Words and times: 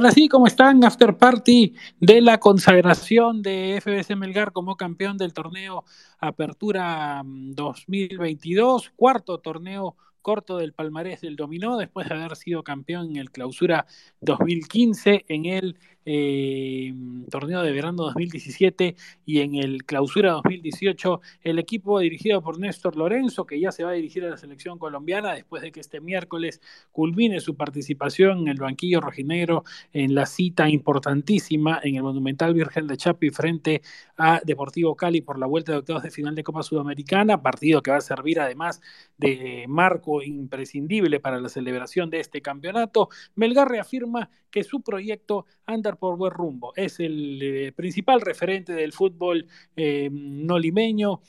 Ahora 0.00 0.12
sí, 0.12 0.28
¿cómo 0.28 0.46
están? 0.46 0.84
After 0.84 1.16
Party 1.16 1.74
de 1.98 2.20
la 2.20 2.38
consagración 2.38 3.42
de 3.42 3.80
FBC 3.82 4.14
Melgar 4.14 4.52
como 4.52 4.76
campeón 4.76 5.18
del 5.18 5.32
torneo 5.32 5.84
Apertura 6.20 7.20
2022, 7.24 8.90
mm, 8.92 8.94
cuarto 8.94 9.38
torneo 9.38 9.96
corto 10.22 10.58
del 10.58 10.72
palmarés 10.72 11.22
del 11.22 11.34
dominó 11.34 11.76
después 11.76 12.08
de 12.08 12.14
haber 12.14 12.36
sido 12.36 12.62
campeón 12.62 13.10
en 13.10 13.16
el 13.16 13.32
clausura 13.32 13.86
2015, 14.20 15.24
en 15.26 15.46
el 15.46 15.76
eh, 16.04 16.94
torneo 17.30 17.62
de 17.62 17.72
verano 17.72 18.04
2017 18.04 18.96
y 19.26 19.40
en 19.40 19.54
el 19.54 19.84
clausura 19.84 20.32
2018, 20.32 21.20
el 21.42 21.58
equipo 21.58 21.98
dirigido 21.98 22.42
por 22.42 22.58
Néstor 22.58 22.96
Lorenzo, 22.96 23.44
que 23.46 23.60
ya 23.60 23.72
se 23.72 23.84
va 23.84 23.90
a 23.90 23.94
dirigir 23.94 24.24
a 24.24 24.30
la 24.30 24.36
selección 24.36 24.78
colombiana 24.78 25.34
después 25.34 25.62
de 25.62 25.72
que 25.72 25.80
este 25.80 26.00
miércoles 26.00 26.60
culmine 26.92 27.40
su 27.40 27.56
participación 27.56 28.40
en 28.40 28.48
el 28.48 28.58
banquillo 28.58 29.00
rojinegro 29.00 29.64
en 29.92 30.14
la 30.14 30.26
cita 30.26 30.68
importantísima 30.68 31.80
en 31.82 31.96
el 31.96 32.02
Monumental 32.02 32.54
Virgen 32.54 32.86
de 32.86 32.96
Chapi 32.96 33.30
frente 33.30 33.82
a 34.16 34.40
Deportivo 34.44 34.96
Cali 34.96 35.20
por 35.20 35.38
la 35.38 35.46
vuelta 35.46 35.72
de 35.72 35.78
octavos 35.78 36.02
de 36.02 36.10
final 36.10 36.34
de 36.34 36.42
Copa 36.42 36.62
Sudamericana, 36.62 37.42
partido 37.42 37.82
que 37.82 37.90
va 37.90 37.98
a 37.98 38.00
servir 38.00 38.40
además 38.40 38.80
de 39.16 39.64
marco 39.68 40.22
imprescindible 40.22 41.20
para 41.20 41.40
la 41.40 41.48
celebración 41.48 42.10
de 42.10 42.20
este 42.20 42.40
campeonato. 42.42 43.08
Melgar 43.34 43.68
reafirma 43.68 44.30
que 44.50 44.64
su 44.64 44.80
proyecto 44.80 45.46
anda 45.66 45.87
por 45.96 46.16
buen 46.16 46.32
rumbo. 46.32 46.72
Es 46.76 47.00
el 47.00 47.40
eh, 47.42 47.72
principal 47.72 48.20
referente 48.20 48.72
del 48.72 48.92
fútbol 48.92 49.46
eh, 49.76 50.08
no 50.12 50.58
limeño 50.58 51.20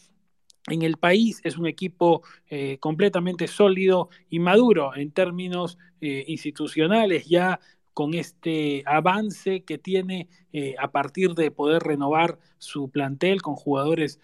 en 0.68 0.82
el 0.82 0.98
país. 0.98 1.42
Es 1.44 1.58
un 1.58 1.68
equipo 1.68 2.22
eh, 2.48 2.78
completamente 2.80 3.48
sólido 3.48 4.10
y 4.30 4.40
maduro 4.40 4.96
en 4.96 5.12
términos 5.12 5.78
institucionales, 6.02 7.26
ya 7.26 7.60
con 7.94 8.14
este 8.14 8.84
avance 8.86 9.66
que 9.66 9.78
tiene 9.78 10.30
a 10.80 10.92
partir 10.92 11.32
de 11.32 11.52
poder 11.52 11.84
renovar 11.84 12.40
su 12.58 12.90
plantel 12.90 13.42
con 13.42 13.56
jugadores 13.56 14.18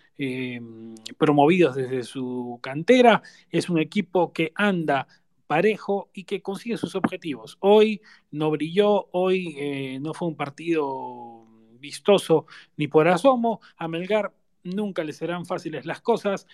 promovidos 1.17 1.75
desde 1.75 2.03
su 2.03 2.59
cantera. 2.61 3.23
Es 3.49 3.70
un 3.70 3.77
equipo 3.77 4.31
que 4.31 4.53
anda 4.55 5.05
parejo 5.48 6.10
y 6.14 6.24
que 6.24 6.42
consigue 6.42 6.78
sus 6.78 6.96
objetivos. 6.96 7.58
Hoy 7.60 8.02
no 8.32 8.52
brilló, 8.52 9.08
hoy 9.12 9.56
eh, 9.58 10.00
no 10.02 10.14
fue 10.14 10.28
un 10.28 10.36
partido 10.36 11.46
vistoso 11.80 12.46
ni 12.78 12.88
por 12.88 13.08
asomo. 13.08 13.62
A 13.78 13.88
Melgar 13.88 14.34
nunca 14.64 15.04
le 15.04 15.14
serán 15.14 15.46
fáciles 15.46 15.86
las 15.86 16.02
cosas. 16.02 16.48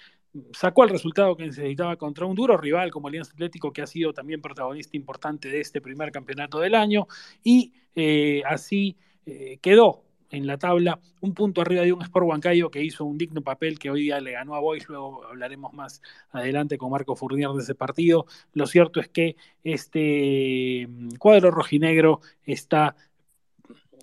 Sacó 0.53 0.83
el 0.83 0.89
resultado 0.89 1.35
que 1.35 1.45
necesitaba 1.45 1.97
contra 1.97 2.25
un 2.25 2.35
duro 2.35 2.57
rival 2.57 2.91
como 2.91 3.07
Alianza 3.07 3.33
Atlético, 3.33 3.73
que 3.73 3.81
ha 3.81 3.87
sido 3.87 4.13
también 4.13 4.41
protagonista 4.41 4.95
importante 4.95 5.49
de 5.49 5.59
este 5.59 5.81
primer 5.81 6.11
campeonato 6.11 6.59
del 6.59 6.75
año, 6.75 7.07
y 7.43 7.73
eh, 7.95 8.41
así 8.45 8.97
eh, 9.25 9.57
quedó 9.61 10.03
en 10.31 10.47
la 10.47 10.57
tabla, 10.57 10.99
un 11.19 11.33
punto 11.33 11.61
arriba 11.61 11.83
de 11.83 11.93
un 11.93 12.01
Sport 12.01 12.25
Huancayo 12.25 12.71
que 12.71 12.83
hizo 12.83 13.05
un 13.05 13.17
digno 13.17 13.41
papel 13.41 13.77
que 13.77 13.89
hoy 13.89 14.03
día 14.03 14.19
le 14.19 14.31
ganó 14.31 14.55
a 14.55 14.59
Boys, 14.59 14.87
luego 14.87 15.25
hablaremos 15.25 15.73
más 15.73 16.01
adelante 16.31 16.77
con 16.77 16.91
Marco 16.91 17.15
Fournier 17.15 17.49
de 17.51 17.61
ese 17.61 17.75
partido. 17.75 18.25
Lo 18.53 18.65
cierto 18.65 18.99
es 18.99 19.09
que 19.09 19.35
este 19.63 20.87
mm, 20.89 21.15
cuadro 21.15 21.51
rojinegro 21.51 22.21
está 22.45 22.95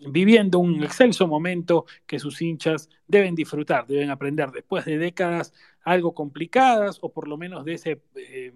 viviendo 0.07 0.59
un 0.59 0.85
excelso 0.85 1.27
momento 1.27 1.87
que 2.07 2.19
sus 2.19 2.41
hinchas 2.41 2.89
deben 3.07 3.35
disfrutar, 3.35 3.87
deben 3.87 4.11
aprender 4.11 4.51
después 4.51 4.85
de 4.85 4.99
décadas 4.99 5.53
algo 5.83 6.15
complicadas 6.15 6.99
o 7.01 7.11
por 7.11 7.29
lo 7.29 7.37
menos 7.37 7.65
de 7.65 7.75
ese... 7.75 8.01
Eh, 8.15 8.53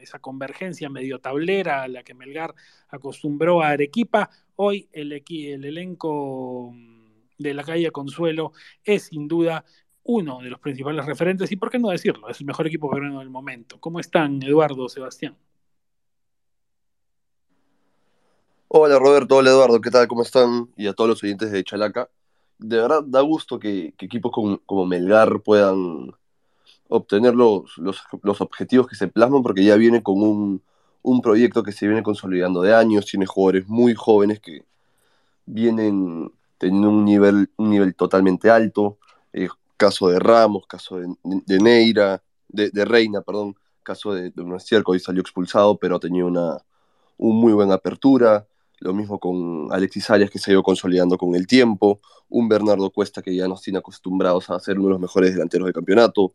esa 0.00 0.18
convergencia 0.18 0.88
medio 0.88 1.20
tablera 1.20 1.82
a 1.82 1.88
la 1.88 2.02
que 2.02 2.14
Melgar 2.14 2.54
acostumbró 2.88 3.62
a 3.62 3.70
Arequipa, 3.70 4.30
hoy 4.56 4.88
el, 4.92 5.12
el 5.12 5.64
elenco 5.64 6.74
de 7.38 7.54
la 7.54 7.64
calle 7.64 7.90
Consuelo 7.90 8.52
es 8.84 9.04
sin 9.04 9.28
duda 9.28 9.64
uno 10.02 10.40
de 10.40 10.50
los 10.50 10.60
principales 10.60 11.04
referentes 11.06 11.50
y 11.52 11.56
por 11.56 11.70
qué 11.70 11.78
no 11.78 11.88
decirlo, 11.90 12.28
es 12.28 12.40
el 12.40 12.46
mejor 12.46 12.66
equipo 12.66 12.90
peruano 12.90 13.20
del 13.20 13.30
momento. 13.30 13.78
¿Cómo 13.80 14.00
están, 14.00 14.42
Eduardo, 14.42 14.88
Sebastián? 14.88 15.36
Hola 18.68 18.98
Roberto, 18.98 19.36
hola 19.36 19.50
Eduardo, 19.50 19.80
¿qué 19.80 19.90
tal? 19.90 20.06
¿Cómo 20.06 20.22
están? 20.22 20.70
Y 20.76 20.86
a 20.86 20.92
todos 20.92 21.10
los 21.10 21.22
oyentes 21.22 21.50
de 21.50 21.64
Chalaca. 21.64 22.08
De 22.58 22.76
verdad 22.76 23.02
da 23.04 23.20
gusto 23.20 23.58
que, 23.58 23.94
equipos 23.98 24.32
como 24.64 24.86
Melgar 24.86 25.40
puedan 25.42 26.12
obtener 26.90 27.34
los, 27.34 27.78
los, 27.78 28.40
objetivos 28.40 28.86
que 28.86 28.96
se 28.96 29.08
plasman 29.08 29.42
porque 29.42 29.64
ya 29.64 29.76
viene 29.76 30.02
con 30.02 30.22
un, 30.22 30.62
un, 31.02 31.22
proyecto 31.22 31.62
que 31.62 31.72
se 31.72 31.86
viene 31.86 32.02
consolidando 32.02 32.62
de 32.62 32.74
años, 32.74 33.06
tiene 33.06 33.26
jugadores 33.26 33.68
muy 33.68 33.94
jóvenes 33.94 34.40
que 34.40 34.64
vienen 35.46 36.30
teniendo 36.58 36.90
un 36.90 37.04
nivel, 37.04 37.50
un 37.56 37.70
nivel 37.70 37.94
totalmente 37.94 38.50
alto, 38.50 38.98
eh, 39.32 39.48
caso 39.76 40.08
de 40.08 40.18
Ramos, 40.18 40.66
caso 40.66 40.98
de, 40.98 41.58
Neira, 41.58 42.22
de, 42.48 42.70
de, 42.70 42.84
Reina, 42.84 43.22
perdón, 43.22 43.56
caso 43.82 44.12
de, 44.12 44.30
de 44.30 44.32
que 44.34 44.82
hoy 44.84 45.00
salió 45.00 45.22
expulsado, 45.22 45.78
pero 45.78 45.96
ha 45.96 46.00
tenido 46.00 46.26
una 46.26 46.58
un 47.20 47.36
muy 47.36 47.52
buena 47.52 47.74
apertura, 47.74 48.46
lo 48.78 48.94
mismo 48.94 49.20
con 49.20 49.68
Alexis 49.72 50.08
Arias 50.08 50.30
que 50.30 50.38
se 50.38 50.50
ha 50.50 50.54
ido 50.54 50.62
consolidando 50.62 51.18
con 51.18 51.34
el 51.34 51.46
tiempo, 51.46 52.00
un 52.30 52.48
Bernardo 52.48 52.90
Cuesta 52.90 53.20
que 53.20 53.34
ya 53.34 53.46
nos 53.46 53.60
tiene 53.60 53.78
acostumbrados 53.78 54.48
a 54.48 54.58
ser 54.58 54.78
uno 54.78 54.88
de 54.88 54.92
los 54.92 55.00
mejores 55.00 55.32
delanteros 55.32 55.66
del 55.66 55.74
campeonato, 55.74 56.32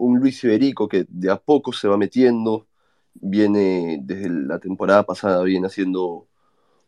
un 0.00 0.18
Luis 0.18 0.42
Iberico 0.44 0.88
que 0.88 1.06
de 1.08 1.30
a 1.30 1.36
poco 1.36 1.72
se 1.72 1.86
va 1.88 1.96
metiendo, 1.96 2.66
viene 3.14 4.00
desde 4.02 4.30
la 4.30 4.58
temporada 4.58 5.04
pasada, 5.04 5.42
viene 5.44 5.66
haciendo 5.66 6.26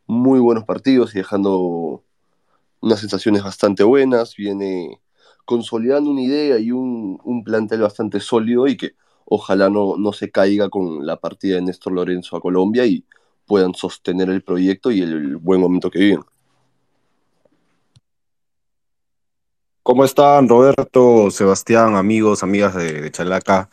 muy 0.07 0.41
buenos 0.41 0.65
partidos 0.65 1.15
y 1.15 1.19
dejando 1.19 2.03
unas 2.81 3.01
sensaciones 3.01 3.43
bastante 3.45 3.85
buenas, 3.85 4.35
viene 4.37 5.01
consolidando 5.45 6.11
una 6.11 6.23
idea 6.23 6.59
y 6.59 6.73
un, 6.73 7.19
un 7.25 7.45
plantel 7.45 7.83
bastante 7.83 8.19
sólido 8.21 8.67
y 8.67 8.77
que 8.77 8.93
ojalá 9.27 9.69
no, 9.69 9.97
no 9.99 10.13
se 10.13 10.31
caiga 10.31 10.71
con 10.71 11.07
la 11.07 11.17
partida 11.17 11.57
de 11.57 11.63
Néstor 11.63 11.93
Lorenzo 11.93 12.37
a 12.37 12.41
Colombia 12.41 12.87
y 12.87 13.05
puedan 13.47 13.75
sostener 13.75 14.31
el 14.31 14.43
proyecto 14.43 14.91
y 14.91 15.03
el 15.03 15.37
buen 15.37 15.61
momento 15.61 15.91
que 15.91 15.99
viven. 15.99 16.23
¿Cómo 19.93 20.07
están 20.07 20.49
Roberto, 20.49 21.31
Sebastián, 21.31 21.97
amigos, 21.97 22.43
amigas 22.43 22.75
de, 22.75 23.11
Chalaca? 23.11 23.69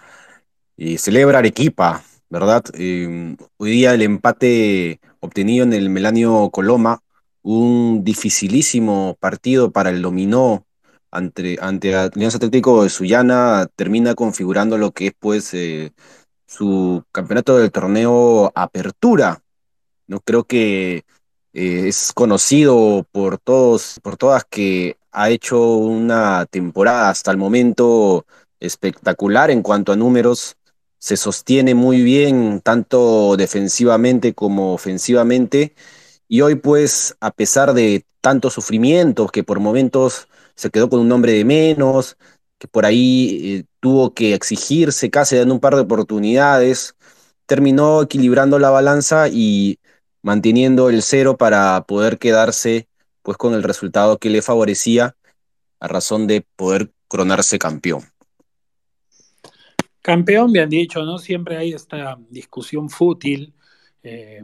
Y 0.75 0.97
celebra 0.97 1.39
Arequipa, 1.39 2.03
¿verdad? 2.29 2.61
Em, 2.73 3.37
hoy 3.55 3.71
día 3.71 3.93
el 3.93 4.01
empate 4.01 4.99
obtenido 5.21 5.63
en 5.63 5.71
el 5.71 5.89
Melanio 5.89 6.49
Coloma, 6.49 7.01
un 7.41 8.03
dificilísimo 8.03 9.15
partido 9.21 9.71
para 9.71 9.91
el 9.91 10.01
dominó 10.01 10.65
ante, 11.09 11.57
ante 11.61 11.95
Alianza 11.95 12.35
Atlético 12.35 12.83
de 12.83 12.89
Sullana, 12.89 13.69
termina 13.77 14.13
configurando 14.13 14.77
lo 14.77 14.91
que 14.91 15.07
es 15.07 15.13
pues 15.17 15.53
eh, 15.53 15.93
su 16.45 17.01
campeonato 17.13 17.57
del 17.57 17.71
torneo 17.71 18.51
Apertura. 18.55 19.41
No 20.07 20.19
creo 20.19 20.43
que 20.43 21.05
eh, 21.53 21.87
es 21.87 22.11
conocido 22.11 23.07
por 23.09 23.37
todos, 23.37 24.01
por 24.03 24.17
todas 24.17 24.43
que 24.43 24.98
ha 25.11 25.29
hecho 25.29 25.75
una 25.77 26.45
temporada 26.45 27.09
hasta 27.09 27.31
el 27.31 27.37
momento 27.37 28.25
espectacular 28.59 29.51
en 29.51 29.61
cuanto 29.61 29.91
a 29.91 29.95
números. 29.95 30.55
Se 30.99 31.17
sostiene 31.17 31.75
muy 31.75 32.01
bien, 32.03 32.61
tanto 32.61 33.37
defensivamente 33.37 34.33
como 34.33 34.73
ofensivamente. 34.73 35.73
Y 36.27 36.41
hoy, 36.41 36.55
pues, 36.55 37.15
a 37.21 37.31
pesar 37.31 37.73
de 37.73 38.05
tantos 38.21 38.53
sufrimientos, 38.53 39.31
que 39.31 39.43
por 39.43 39.59
momentos 39.59 40.27
se 40.55 40.69
quedó 40.69 40.89
con 40.89 40.99
un 40.99 41.07
nombre 41.07 41.31
de 41.33 41.45
menos, 41.45 42.17
que 42.57 42.67
por 42.67 42.85
ahí 42.85 43.59
eh, 43.59 43.65
tuvo 43.79 44.13
que 44.13 44.33
exigirse 44.33 45.09
casi 45.09 45.37
dando 45.37 45.53
un 45.53 45.59
par 45.61 45.75
de 45.75 45.81
oportunidades, 45.81 46.95
terminó 47.45 48.03
equilibrando 48.03 48.59
la 48.59 48.69
balanza 48.69 49.29
y 49.29 49.79
manteniendo 50.21 50.89
el 50.89 51.01
cero 51.01 51.37
para 51.37 51.81
poder 51.87 52.19
quedarse 52.19 52.88
pues 53.21 53.37
con 53.37 53.53
el 53.53 53.63
resultado 53.63 54.17
que 54.17 54.29
le 54.29 54.41
favorecía 54.41 55.15
a 55.79 55.87
razón 55.87 56.27
de 56.27 56.45
poder 56.55 56.91
coronarse 57.07 57.59
campeón. 57.59 58.03
Campeón, 60.01 60.57
han 60.57 60.69
dicho, 60.69 61.03
¿no? 61.03 61.17
Siempre 61.17 61.57
hay 61.57 61.73
esta 61.73 62.17
discusión 62.29 62.89
fútil. 62.89 63.53
Eh, 64.01 64.41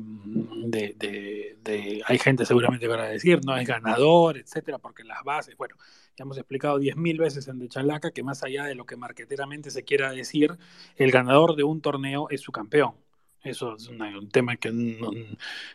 de, 0.68 2.04
hay 2.06 2.20
gente 2.20 2.46
seguramente 2.46 2.90
para 2.90 3.06
decir, 3.06 3.40
no 3.46 3.56
es 3.56 3.66
ganador, 3.66 4.38
etcétera, 4.38 4.80
porque 4.80 5.06
las 5.06 5.24
bases, 5.24 5.56
bueno, 5.56 5.76
ya 6.18 6.24
hemos 6.24 6.38
explicado 6.38 6.78
diez 6.78 6.98
mil 6.98 7.18
veces 7.18 7.48
en 7.48 7.60
De 7.60 7.70
Chalaca 7.70 8.12
que 8.12 8.22
más 8.22 8.44
allá 8.44 8.66
de 8.66 8.76
lo 8.76 8.86
que 8.86 8.98
marqueteramente 8.98 9.72
se 9.72 9.84
quiera 9.84 10.12
decir, 10.12 10.58
el 10.98 11.12
ganador 11.12 11.56
de 11.56 11.64
un 11.64 11.82
torneo 11.82 12.28
es 12.30 12.42
su 12.42 12.52
campeón. 12.52 12.96
Eso 13.42 13.76
es 13.76 13.88
un 13.88 14.30
tema 14.30 14.58
que 14.58 14.72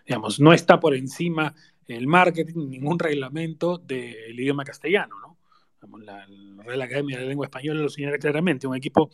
digamos, 0.06 0.40
no 0.40 0.52
está 0.52 0.80
por 0.80 0.94
encima 0.94 1.54
el 1.90 2.06
marketing, 2.06 2.68
ningún 2.68 2.98
reglamento 2.98 3.78
del 3.78 4.38
idioma 4.38 4.64
castellano, 4.64 5.16
¿no? 5.20 5.36
La, 5.98 6.26
Real 6.62 6.82
Academia 6.82 7.16
de 7.16 7.22
la 7.22 7.28
Lengua 7.28 7.46
Española 7.46 7.80
lo 7.80 7.88
señala 7.88 8.18
claramente, 8.18 8.66
un 8.66 8.76
equipo 8.76 9.10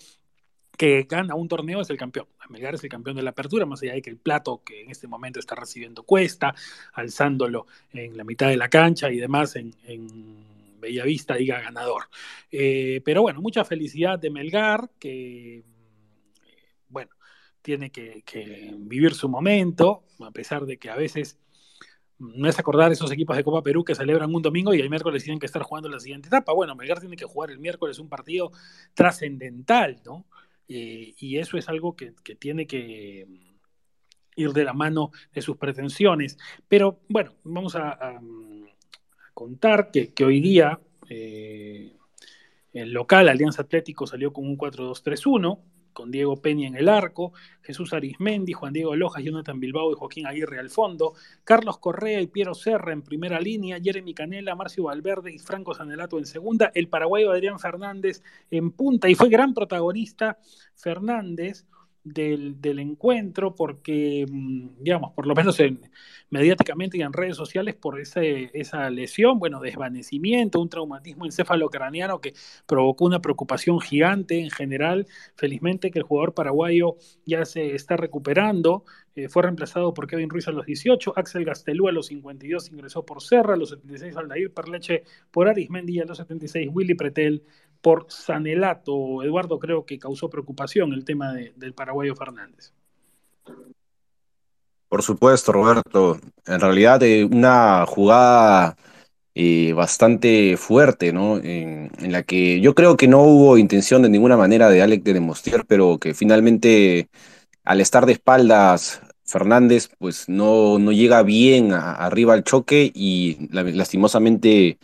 que 0.77 1.07
gana 1.09 1.35
un 1.35 1.49
torneo 1.49 1.81
es 1.81 1.91
el 1.91 1.97
campeón. 1.97 2.27
Melgar 2.51 2.75
es 2.75 2.85
el 2.85 2.91
campeón 2.91 3.17
de 3.17 3.23
la 3.23 3.31
apertura, 3.31 3.67
más 3.67 3.83
allá 3.83 3.95
de 3.95 4.03
que 4.03 4.11
el 4.11 4.19
plato 4.19 4.63
que 4.65 4.83
en 4.83 4.91
este 4.91 5.07
momento 5.09 5.41
está 5.41 5.55
recibiendo 5.55 6.03
cuesta, 6.03 6.55
alzándolo 6.93 7.67
en 7.93 8.17
la 8.17 8.25
mitad 8.25 8.49
de 8.49 8.57
la 8.57 8.69
cancha 8.69 9.11
y 9.11 9.17
demás 9.17 9.57
en, 9.57 9.75
Bellavista 10.79 11.35
diga 11.35 11.61
ganador. 11.61 12.05
Eh, 12.53 13.01
pero 13.05 13.23
bueno, 13.23 13.41
mucha 13.41 13.65
felicidad 13.65 14.19
de 14.19 14.31
Melgar, 14.31 14.91
que 15.01 15.65
bueno, 16.89 17.11
tiene 17.63 17.91
que, 17.91 18.75
vivir 18.79 19.15
su 19.15 19.29
momento, 19.29 20.05
a 20.21 20.31
pesar 20.31 20.67
de 20.67 20.77
que 20.77 20.91
a 20.91 20.97
veces 20.97 21.39
no 22.19 22.49
es 22.49 22.59
acordar 22.59 22.93
esos 22.93 23.13
equipos 23.13 23.37
de 23.37 23.45
Copa 23.45 23.63
Perú 23.63 23.85
que 23.85 23.95
celebran 23.95 24.35
un 24.35 24.43
domingo 24.43 24.73
y 24.73 24.81
el 24.81 24.89
miércoles 24.89 25.23
tienen 25.23 25.39
que 25.39 25.47
estar 25.47 25.63
jugando 25.63 25.89
la 25.89 26.01
siguiente 26.01 26.29
etapa. 26.29 26.53
Bueno, 26.53 26.75
Melgar 26.75 27.01
tiene 27.01 27.17
que 27.17 27.27
jugar 27.27 27.51
el 27.51 27.59
miércoles 27.59 27.99
un 27.99 28.09
partido 28.09 28.53
trascendental, 28.95 30.01
¿no? 30.05 30.27
Eh, 30.69 31.15
y 31.19 31.39
eso 31.39 31.59
es 31.59 31.69
algo 31.69 31.95
que, 31.95 32.13
tiene 32.39 32.67
que 32.67 33.27
ir 34.35 34.53
de 34.53 34.65
la 34.65 34.73
mano 34.73 35.11
de 35.33 35.43
sus 35.43 35.57
pretensiones. 35.57 36.39
Pero 36.69 37.01
bueno, 37.09 37.35
vamos 37.45 37.77
a, 37.77 38.21
contar 39.35 39.91
que, 39.91 40.25
hoy 40.25 40.41
día 40.41 40.81
eh, 41.09 41.95
el 42.73 42.93
local 42.93 43.29
Alianza 43.29 43.63
Atlético 43.63 44.07
salió 44.07 44.33
con 44.33 44.47
un 44.47 44.57
4-2-3-1 44.57 45.61
con 45.97 46.11
Diego 46.11 46.37
Peña 46.37 46.69
en 46.69 46.77
el 46.77 46.91
arco, 46.91 47.33
Jesús 47.63 47.95
Arismendi, 47.95 48.53
Juan 48.53 48.75
Diego 48.75 48.95
Lojas, 48.95 49.25
Jonathan 49.25 49.59
Bilbao 49.59 49.91
y 49.91 49.95
Joaquín 49.95 50.27
Aguirre 50.27 50.59
al 50.59 50.69
fondo, 50.69 51.15
Carlos 51.43 51.79
Correa 51.79 52.21
y 52.21 52.27
Piero 52.27 52.55
Serra 52.55 52.93
en 52.93 53.01
primera 53.01 53.41
línea, 53.41 53.81
Jeremy 53.83 54.13
Canela, 54.13 54.55
Marcio 54.55 54.85
Valverde 54.85 55.33
y 55.33 55.39
Franco 55.39 55.73
Sanelato 55.73 56.19
en 56.19 56.27
segunda, 56.27 56.71
el 56.75 56.89
paraguayo 56.89 57.33
Adrián 57.33 57.59
Fernández 57.59 58.23
en 58.51 58.73
punta 58.73 59.09
y 59.09 59.15
fue 59.15 59.31
gran 59.31 59.55
protagonista 59.55 60.39
Fernández 60.75 61.65
del, 62.07 62.79
encuentro, 62.79 63.55
porque, 63.55 64.27
mm, 64.31 64.83
digamos, 64.83 65.13
por 65.13 65.27
lo 65.27 65.35
menos 65.35 65.59
en, 65.61 65.81
mediáticamente 66.31 66.99
y 66.99 67.03
en 67.03 67.13
redes 67.13 67.37
sociales, 67.37 67.75
por 67.75 68.01
ese, 68.01 68.51
esa 68.55 68.89
lesión, 68.91 69.39
bueno, 69.39 69.61
desvanecimiento, 69.61 70.61
un 70.61 70.69
traumatismo 70.69 71.25
encefalocraniano 71.25 72.21
que 72.21 72.35
provocó 72.67 73.05
una 73.07 73.21
preocupación 73.21 73.81
gigante 73.81 74.39
en 74.41 74.51
general. 74.51 75.07
Felizmente 75.35 75.91
que 75.91 75.99
el 75.99 76.05
jugador 76.05 76.35
paraguayo 76.35 76.97
ya 77.25 77.45
se 77.45 77.75
está 77.75 77.97
recuperando, 77.97 78.85
eh, 79.17 79.29
fue 79.29 79.43
reemplazado 79.43 79.95
por 79.95 80.07
Kevin 80.07 80.29
Ruiz 80.29 80.47
a 80.47 80.53
los 80.53 80.67
18, 80.67 81.15
Axel 81.17 81.45
Gastelú 81.45 81.89
a 81.89 81.93
los 81.93 82.07
52 82.07 82.71
ingresó 82.71 83.05
por 83.05 83.23
Serra, 83.23 83.55
a 83.55 83.57
los 83.57 83.71
76 83.71 84.17
Aldair 84.17 84.53
Perleche 84.53 85.05
por 85.31 85.49
Arismendi 85.49 86.01
a 86.01 86.05
los 86.05 86.19
76 86.19 86.69
Willy 86.73 86.95
Pretel 86.95 87.43
por 87.81 88.07
Sanelato. 88.09 89.23
Eduardo 89.23 89.59
creo 89.59 89.85
que 89.85 89.99
causó 89.99 90.29
preocupación 90.31 90.93
el 90.93 91.05
tema 91.05 91.33
del 91.33 91.75
paraguayo 91.75 92.15
Fernández. 92.15 92.73
Por 94.89 95.03
supuesto, 95.03 95.53
Roberto. 95.53 96.19
En 96.47 96.61
realidad, 96.61 97.03
eh, 97.03 97.25
una 97.25 97.85
jugada 97.87 98.77
eh, 99.35 99.73
bastante 99.75 100.57
fuerte, 100.57 101.13
¿no? 101.13 101.39
En, 101.39 101.91
la 102.01 102.23
que 102.23 102.61
yo 102.61 102.75
creo 102.75 102.97
que 102.97 103.09
no 103.09 103.23
hubo 103.23 103.59
intención 103.59 104.03
de 104.03 104.09
ninguna 104.09 104.37
manera 104.37 104.71
de 104.71 104.83
Alec 104.83 105.03
de 105.03 105.15
demostrar, 105.15 105.67
pero 105.67 105.99
que 105.99 106.15
finalmente, 106.15 107.09
al 107.65 107.81
estar 107.81 108.07
de 108.07 108.13
espaldas, 108.13 109.03
Fernández, 109.25 109.91
pues 109.99 110.29
no, 110.29 110.79
no 110.79 110.93
llega 110.93 111.23
bien 111.23 111.73
arriba 111.73 112.35
al 112.35 112.45
choque 112.45 112.91
y 112.95 113.49
lastimosamente 113.51 114.79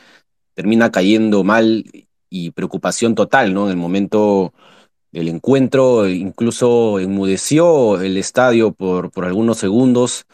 termina 0.54 0.90
cayendo 0.90 1.44
mal 1.44 1.84
y 2.32 2.50
preocupación 2.52 3.14
total, 3.14 3.52
¿no? 3.52 3.66
En 3.66 3.72
el 3.72 3.76
momento 3.76 4.54
del 5.12 5.28
encuentro, 5.28 6.08
incluso 6.08 6.98
enmudeció 6.98 8.00
el 8.00 8.16
estadio 8.16 8.72
por, 8.72 9.10
por 9.10 9.26
algunos 9.26 9.58
segundos, 9.58 10.24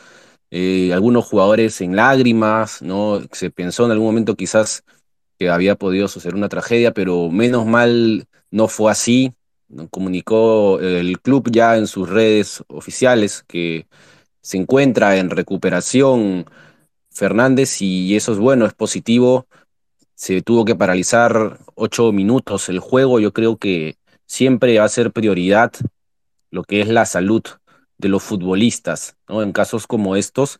eh, 0.52 0.92
algunos 0.94 1.26
jugadores 1.26 1.80
en 1.80 1.96
lágrimas, 1.96 2.82
¿no? 2.82 3.20
Se 3.32 3.50
pensó 3.50 3.84
en 3.86 3.90
algún 3.92 4.06
momento 4.06 4.36
quizás 4.36 4.84
que 5.38 5.50
había 5.50 5.74
podido 5.74 6.06
suceder 6.08 6.36
una 6.36 6.48
tragedia, 6.48 6.92
pero 6.94 7.30
menos 7.30 7.66
mal 7.66 8.26
no 8.52 8.68
fue 8.68 8.92
así. 8.92 9.34
Comunicó 9.90 10.80
el 10.80 11.20
club 11.20 11.50
ya 11.50 11.76
en 11.76 11.88
sus 11.88 12.08
redes 12.08 12.62
oficiales 12.68 13.44
que 13.48 13.86
se 14.40 14.56
encuentra 14.56 15.18
en 15.18 15.30
recuperación 15.30 16.46
Fernández 17.10 17.82
y 17.82 18.14
eso 18.16 18.32
es 18.32 18.38
bueno, 18.38 18.66
es 18.66 18.74
positivo 18.74 19.47
se 20.18 20.42
tuvo 20.42 20.64
que 20.64 20.74
paralizar 20.74 21.60
ocho 21.76 22.10
minutos 22.10 22.68
el 22.68 22.80
juego. 22.80 23.20
Yo 23.20 23.32
creo 23.32 23.56
que 23.56 23.98
siempre 24.26 24.76
va 24.76 24.84
a 24.84 24.88
ser 24.88 25.12
prioridad 25.12 25.72
lo 26.50 26.64
que 26.64 26.80
es 26.80 26.88
la 26.88 27.06
salud 27.06 27.44
de 27.98 28.08
los 28.08 28.24
futbolistas, 28.24 29.16
¿no? 29.28 29.42
En 29.42 29.52
casos 29.52 29.86
como 29.86 30.16
estos. 30.16 30.58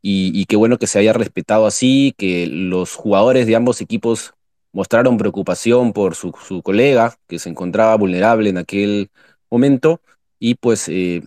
Y, 0.00 0.46
qué 0.46 0.56
bueno 0.56 0.78
que 0.78 0.86
se 0.86 1.00
haya 1.00 1.12
respetado 1.12 1.66
así, 1.66 2.14
que 2.16 2.46
los 2.46 2.94
jugadores 2.94 3.46
de 3.48 3.56
ambos 3.56 3.80
equipos 3.80 4.32
mostraron 4.72 5.18
preocupación 5.18 5.92
por 5.92 6.14
su, 6.14 6.32
colega, 6.62 7.18
que 7.26 7.40
se 7.40 7.50
encontraba 7.50 7.96
vulnerable 7.96 8.48
en 8.48 8.58
aquel 8.58 9.10
momento. 9.50 10.00
Y 10.38 10.54
pues, 10.54 10.88
eh, 10.88 11.22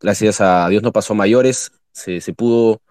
gracias 0.00 0.40
a 0.40 0.68
Dios 0.68 0.82
no 0.82 0.92
pasó 0.92 1.14
mayores, 1.14 1.72
se, 1.92 2.20
se 2.20 2.34
pudo 2.34 2.82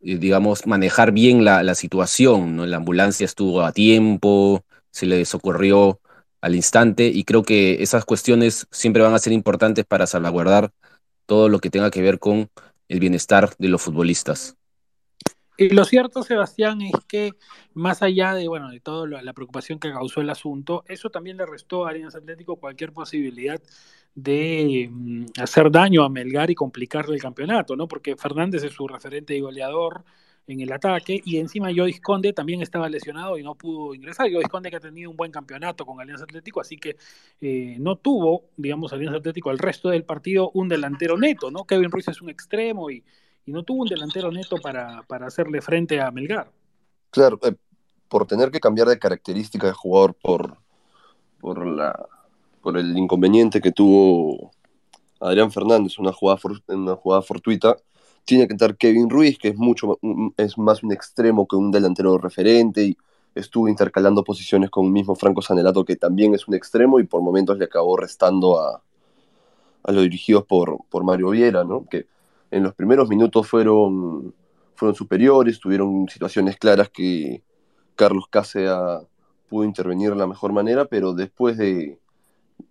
digamos, 0.00 0.66
manejar 0.66 1.12
bien 1.12 1.44
la, 1.44 1.74
situación, 1.74 2.56
¿no? 2.56 2.66
La 2.66 2.76
ambulancia 2.78 3.24
estuvo 3.24 3.62
a 3.62 3.72
tiempo, 3.72 4.64
se 4.90 5.06
le 5.06 5.24
socorrió 5.24 6.00
al 6.40 6.54
instante 6.54 7.06
y 7.08 7.24
creo 7.24 7.42
que 7.42 7.82
esas 7.82 8.04
cuestiones 8.04 8.66
siempre 8.70 9.02
van 9.02 9.14
a 9.14 9.18
ser 9.18 9.32
importantes 9.32 9.84
para 9.86 10.06
salvaguardar 10.06 10.70
todo 11.26 11.48
lo 11.48 11.60
que 11.60 11.70
tenga 11.70 11.90
que 11.90 12.02
ver 12.02 12.18
con 12.18 12.50
el 12.88 13.00
bienestar 13.00 13.54
de 13.58 13.68
los 13.68 13.82
futbolistas. 13.82 14.57
Y 15.60 15.70
lo 15.70 15.84
cierto, 15.84 16.22
Sebastián, 16.22 16.80
es 16.82 16.92
que 17.08 17.32
más 17.74 18.00
allá 18.00 18.32
de, 18.32 18.46
bueno, 18.46 18.70
de 18.70 18.78
toda 18.78 19.08
la 19.20 19.32
preocupación 19.32 19.80
que 19.80 19.90
causó 19.90 20.20
el 20.20 20.30
asunto, 20.30 20.84
eso 20.86 21.10
también 21.10 21.36
le 21.36 21.46
restó 21.46 21.84
a 21.84 21.90
Alianza 21.90 22.18
Atlético 22.18 22.56
cualquier 22.56 22.92
posibilidad 22.92 23.60
de 24.14 24.88
mm, 24.88 25.24
hacer 25.40 25.68
daño 25.72 26.04
a 26.04 26.08
Melgar 26.08 26.48
y 26.48 26.54
complicarle 26.54 27.16
el 27.16 27.20
campeonato, 27.20 27.74
¿no? 27.74 27.88
Porque 27.88 28.14
Fernández 28.16 28.62
es 28.62 28.72
su 28.72 28.86
referente 28.86 29.36
y 29.36 29.40
goleador 29.40 30.04
en 30.46 30.60
el 30.60 30.70
ataque 30.72 31.20
y 31.24 31.38
encima 31.38 31.70
Joyce 31.74 32.00
Conde 32.00 32.32
también 32.32 32.62
estaba 32.62 32.88
lesionado 32.88 33.36
y 33.36 33.42
no 33.42 33.56
pudo 33.56 33.94
ingresar. 33.96 34.30
Joyce 34.30 34.48
Conde 34.48 34.70
que 34.70 34.76
ha 34.76 34.80
tenido 34.80 35.10
un 35.10 35.16
buen 35.16 35.32
campeonato 35.32 35.84
con 35.84 36.00
Alianza 36.00 36.22
Atlético, 36.22 36.60
así 36.60 36.76
que 36.76 36.96
eh, 37.40 37.76
no 37.80 37.96
tuvo, 37.96 38.44
digamos, 38.56 38.92
Alianza 38.92 39.18
Atlético 39.18 39.50
el 39.50 39.58
resto 39.58 39.88
del 39.88 40.04
partido 40.04 40.52
un 40.54 40.68
delantero 40.68 41.18
neto, 41.18 41.50
¿no? 41.50 41.64
Kevin 41.64 41.90
Ruiz 41.90 42.06
es 42.06 42.22
un 42.22 42.30
extremo 42.30 42.92
y, 42.92 43.02
no 43.48 43.62
tuvo 43.62 43.82
un 43.82 43.88
delantero 43.88 44.30
neto 44.30 44.56
para, 44.56 45.04
hacerle 45.26 45.60
frente 45.60 46.00
a 46.00 46.10
Melgar. 46.10 46.50
Claro, 47.10 47.38
eh, 47.42 47.54
por 48.08 48.26
tener 48.26 48.50
que 48.50 48.60
cambiar 48.60 48.88
de 48.88 48.98
característica 48.98 49.66
de 49.66 49.72
jugador 49.72 50.14
por, 50.14 50.56
por 51.40 51.66
la 51.66 52.08
por 52.60 52.76
el 52.76 52.96
inconveniente 52.96 53.60
que 53.60 53.72
tuvo 53.72 54.50
Adrián 55.20 55.50
Fernández, 55.50 55.98
una 55.98 56.12
jugada, 56.12 56.40
una 56.68 56.96
jugada 56.96 57.22
fortuita, 57.22 57.76
tiene 58.24 58.46
que 58.46 58.52
entrar 58.52 58.76
Kevin 58.76 59.08
Ruiz, 59.08 59.38
que 59.38 59.48
es 59.48 59.56
mucho 59.56 59.98
es 60.36 60.58
más 60.58 60.82
un 60.82 60.92
extremo 60.92 61.46
que 61.46 61.56
un 61.56 61.70
delantero 61.70 62.18
referente 62.18 62.84
y 62.84 62.96
estuvo 63.34 63.68
intercalando 63.68 64.24
posiciones 64.24 64.70
con 64.70 64.86
el 64.86 64.92
mismo 64.92 65.14
Franco 65.14 65.40
Sanelato, 65.40 65.84
que 65.84 65.96
también 65.96 66.34
es 66.34 66.46
un 66.46 66.54
extremo 66.54 67.00
y 67.00 67.04
por 67.04 67.22
momentos 67.22 67.56
le 67.56 67.64
acabó 67.64 67.96
restando 67.96 68.60
a, 68.60 68.82
a 69.84 69.92
los 69.92 70.02
dirigidos 70.02 70.44
por, 70.44 70.78
por 70.90 71.04
Mario 71.04 71.30
Viera, 71.30 71.64
¿no? 71.64 71.86
que 71.88 72.06
en 72.50 72.62
los 72.62 72.74
primeros 72.74 73.08
minutos 73.08 73.48
fueron, 73.48 74.34
fueron 74.74 74.94
superiores, 74.94 75.60
tuvieron 75.60 76.08
situaciones 76.08 76.56
claras 76.56 76.90
que 76.90 77.42
Carlos 77.94 78.26
Cáceres 78.30 78.72
pudo 79.48 79.64
intervenir 79.64 80.10
de 80.10 80.16
la 80.16 80.26
mejor 80.26 80.52
manera, 80.52 80.84
pero 80.84 81.12
después 81.12 81.56
de, 81.56 81.98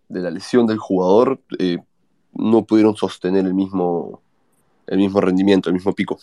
de 0.07 0.19
la 0.21 0.31
lesión 0.31 0.67
del 0.67 0.77
jugador, 0.77 1.41
eh, 1.59 1.77
no 2.33 2.65
pudieron 2.65 2.95
sostener 2.95 3.45
el 3.45 3.53
mismo, 3.53 4.21
el 4.85 4.99
mismo 4.99 5.21
rendimiento, 5.21 5.69
el 5.69 5.75
mismo 5.75 5.93
pico. 5.93 6.19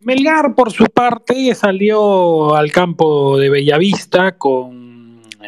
Melgar, 0.00 0.54
por 0.54 0.72
su 0.72 0.84
parte, 0.86 1.54
salió 1.54 2.54
al 2.54 2.70
campo 2.72 3.38
de 3.38 3.50
Bellavista 3.50 4.36
con 4.38 4.95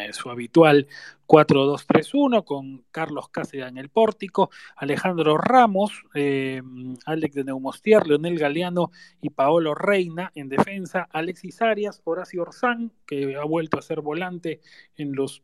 eh, 0.05 0.13
su 0.13 0.29
habitual 0.29 0.87
4-2-3-1, 1.27 2.43
con 2.43 2.83
Carlos 2.91 3.29
Cáceres 3.29 3.67
en 3.69 3.77
el 3.77 3.89
pórtico, 3.89 4.49
Alejandro 4.75 5.37
Ramos, 5.37 5.91
eh, 6.15 6.61
Alex 7.05 7.35
de 7.35 7.43
Neumostier, 7.43 8.07
Leonel 8.07 8.39
Galeano 8.39 8.91
y 9.21 9.29
Paolo 9.29 9.75
Reina 9.75 10.31
en 10.33 10.49
defensa, 10.49 11.07
Alexis 11.11 11.61
Arias, 11.61 12.01
Horacio 12.03 12.41
Orzán, 12.41 12.91
que 13.05 13.35
ha 13.35 13.43
vuelto 13.43 13.77
a 13.77 13.83
ser 13.83 14.01
volante 14.01 14.61
en 14.95 15.13
los 15.13 15.43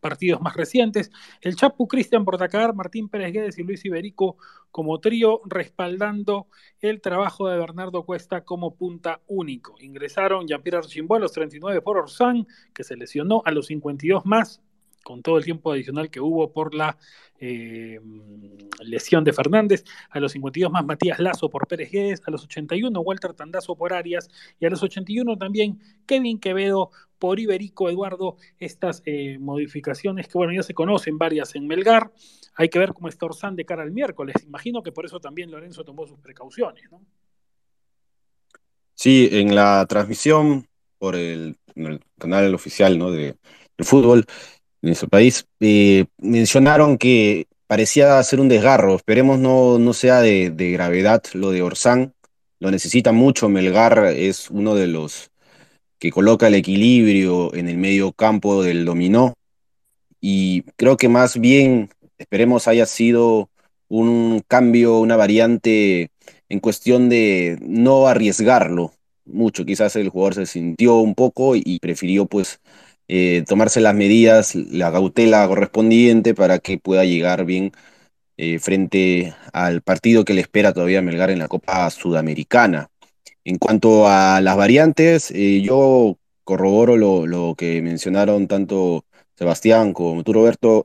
partidos 0.00 0.40
más 0.40 0.56
recientes. 0.56 1.10
El 1.40 1.56
Chapu, 1.56 1.86
Cristian 1.86 2.24
Portacar, 2.24 2.74
Martín 2.74 3.08
Pérez 3.08 3.32
Guedes 3.32 3.58
y 3.58 3.62
Luis 3.62 3.84
Iberico 3.84 4.36
como 4.70 4.98
trío, 4.98 5.40
respaldando 5.44 6.48
el 6.80 7.00
trabajo 7.00 7.48
de 7.48 7.58
Bernardo 7.58 8.04
Cuesta 8.04 8.44
como 8.44 8.74
punta 8.74 9.20
único. 9.28 9.76
Ingresaron 9.78 10.48
Jean-Pierre 10.48 10.78
Archimbo 10.78 11.14
a 11.14 11.20
los 11.20 11.30
39 11.30 11.80
por 11.80 11.98
Orsán, 11.98 12.46
que 12.72 12.82
se 12.82 12.96
lesionó 12.96 13.42
a 13.44 13.52
los 13.52 13.66
52 13.66 14.26
más. 14.26 14.63
Con 15.04 15.22
todo 15.22 15.38
el 15.38 15.44
tiempo 15.44 15.70
adicional 15.70 16.10
que 16.10 16.20
hubo 16.20 16.52
por 16.52 16.74
la 16.74 16.96
eh, 17.38 18.00
lesión 18.80 19.22
de 19.22 19.32
Fernández, 19.32 19.84
a 20.10 20.18
los 20.18 20.32
52 20.32 20.72
más 20.72 20.84
Matías 20.84 21.20
Lazo 21.20 21.48
por 21.48 21.68
Pérez 21.68 21.90
Guedes, 21.92 22.22
a 22.26 22.30
los 22.30 22.44
81 22.44 22.98
Walter 23.00 23.34
Tandazo 23.34 23.76
por 23.76 23.92
Arias 23.92 24.28
y 24.58 24.66
a 24.66 24.70
los 24.70 24.82
81 24.82 25.36
también 25.36 25.78
Kevin 26.06 26.40
Quevedo 26.40 26.90
por 27.18 27.38
Iberico 27.38 27.88
Eduardo, 27.88 28.36
estas 28.58 29.02
eh, 29.06 29.38
modificaciones 29.38 30.26
que 30.26 30.36
bueno, 30.36 30.52
ya 30.52 30.62
se 30.62 30.74
conocen 30.74 31.18
varias 31.18 31.54
en 31.54 31.66
Melgar, 31.66 32.12
hay 32.54 32.68
que 32.68 32.78
ver 32.78 32.92
cómo 32.92 33.08
está 33.08 33.26
Orsán 33.26 33.56
de 33.56 33.64
cara 33.64 33.82
al 33.82 33.92
miércoles, 33.92 34.36
imagino 34.44 34.82
que 34.82 34.92
por 34.92 35.04
eso 35.04 35.20
también 35.20 35.50
Lorenzo 35.50 35.84
tomó 35.84 36.06
sus 36.06 36.18
precauciones. 36.18 36.84
Sí, 38.94 39.28
en 39.32 39.54
la 39.54 39.84
transmisión 39.86 40.66
por 40.98 41.16
el, 41.16 41.58
canal 42.18 42.54
oficial 42.54 42.98
¿no? 42.98 43.10
de, 43.10 43.36
fútbol, 43.78 44.24
en 44.84 44.88
nuestro 44.88 45.08
país, 45.08 45.46
eh, 45.60 46.04
mencionaron 46.18 46.98
que 46.98 47.46
parecía 47.66 48.22
ser 48.22 48.38
un 48.38 48.50
desgarro. 48.50 48.96
Esperemos 48.96 49.38
no, 49.38 49.78
no 49.78 49.94
sea 49.94 50.20
de, 50.20 50.50
gravedad 50.50 51.22
lo 51.32 51.52
de 51.52 51.62
Orsán. 51.62 52.12
Lo 52.60 52.70
necesita 52.70 53.10
mucho. 53.10 53.48
Melgar 53.48 54.04
es 54.14 54.50
uno 54.50 54.74
de 54.74 54.86
los 54.86 55.30
que 55.98 56.10
coloca 56.10 56.48
el 56.48 56.54
equilibrio 56.54 57.54
en 57.54 57.70
el 57.70 57.78
medio 57.78 58.12
campo 58.12 58.62
del 58.62 58.84
dominó. 58.84 59.32
Y 60.20 60.64
creo 60.76 60.98
que 60.98 61.08
más 61.08 61.40
bien, 61.40 61.88
esperemos 62.18 62.68
haya 62.68 62.84
sido 62.84 63.48
un 63.88 64.42
cambio, 64.46 64.98
una 64.98 65.16
variante 65.16 66.10
en 66.50 66.60
cuestión 66.60 67.08
de 67.08 67.56
no 67.62 68.06
arriesgarlo 68.06 68.92
mucho. 69.24 69.64
Quizás 69.64 69.96
el 69.96 70.10
jugador 70.10 70.34
se 70.34 70.44
sintió 70.46 70.96
un 70.96 71.14
poco 71.14 71.56
y 71.56 71.78
prefirió 71.80 72.26
pues 72.26 72.60
eh, 73.16 73.44
tomarse 73.46 73.80
las 73.80 73.94
medidas, 73.94 74.56
la 74.56 74.90
cautela 74.90 75.46
correspondiente 75.46 76.34
para 76.34 76.58
que 76.58 76.78
pueda 76.78 77.04
llegar 77.04 77.44
bien 77.44 77.70
eh, 78.36 78.58
frente 78.58 79.34
al 79.52 79.82
partido 79.82 80.24
que 80.24 80.34
le 80.34 80.40
espera 80.40 80.72
todavía 80.72 81.00
Melgar 81.00 81.30
en 81.30 81.38
la 81.38 81.46
Copa 81.46 81.88
Sudamericana. 81.90 82.90
En 83.44 83.58
cuanto 83.58 84.08
a 84.08 84.40
las 84.40 84.56
variantes, 84.56 85.30
eh, 85.30 85.62
yo 85.62 86.18
corroboro 86.42 86.96
lo, 86.96 87.54
que 87.54 87.80
mencionaron 87.82 88.48
tanto 88.48 89.04
Sebastián 89.36 89.92
como 89.92 90.24
tú, 90.24 90.32
Roberto. 90.32 90.84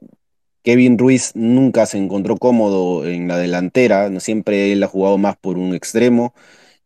Kevin 0.63 0.99
Ruiz 0.99 1.31
nunca 1.33 1.87
se 1.87 1.97
encontró 1.97 2.37
cómodo 2.37 3.07
en 3.07 3.27
la 3.27 3.37
delantera, 3.37 4.07
siempre 4.19 4.71
él 4.71 4.83
ha 4.83 4.87
jugado 4.87 5.17
más 5.17 5.35
por 5.35 5.57
un 5.57 5.73
extremo 5.73 6.35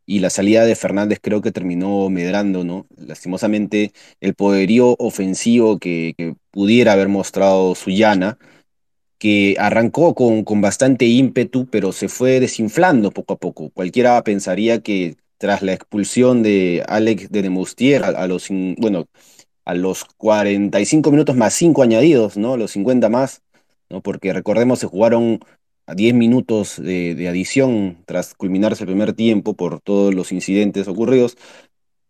y 0.05 0.19
la 0.19 0.29
salida 0.29 0.65
de 0.65 0.75
Fernández 0.75 1.19
creo 1.21 1.41
que 1.41 1.51
terminó 1.51 2.09
medrando, 2.09 2.63
¿no? 2.63 2.87
Lastimosamente, 2.97 3.93
el 4.21 4.35
poderío 4.35 4.95
ofensivo 4.99 5.79
que, 5.79 6.35
pudiera 6.51 6.93
haber 6.93 7.09
mostrado 7.09 7.75
Suyana, 7.75 8.37
que 9.17 9.55
arrancó 9.59 10.15
con, 10.15 10.43
con 10.43 10.61
bastante 10.61 11.05
ímpetu, 11.05 11.67
pero 11.69 11.91
se 11.93 12.09
fue 12.09 12.39
desinflando 12.39 13.11
poco 13.11 13.33
a 13.33 13.37
poco. 13.37 13.69
Cualquiera 13.71 14.21
pensaría 14.23 14.81
que 14.81 15.15
tras 15.43 15.61
la 15.61 15.73
expulsión 15.73 16.43
de 16.43 16.85
Alex 16.87 17.29
de 17.31 17.41
Nemustier 17.41 18.03
a, 18.03 18.27
los, 18.27 18.47
bueno, 18.77 19.07
a 19.65 19.73
los 19.75 20.05
45 20.05 21.11
minutos 21.11 21.35
más 21.35 21.53
5 21.53 21.83
añadidos, 21.83 22.37
¿no? 22.37 22.55
Los 22.57 22.71
50 22.71 23.09
más, 23.09 23.41
¿no? 23.89 24.01
Porque 24.01 24.31
recordemos, 24.33 24.79
se 24.79 24.87
jugaron 24.87 25.39
a 25.85 25.95
10 25.95 26.13
minutos 26.13 26.81
de, 26.81 27.27
adición 27.27 27.97
tras 28.05 28.33
culminarse 28.35 28.83
el 28.83 28.87
primer 28.87 29.13
tiempo 29.13 29.53
por 29.55 29.81
todos 29.81 30.13
los 30.13 30.31
incidentes 30.31 30.87
ocurridos, 30.87 31.37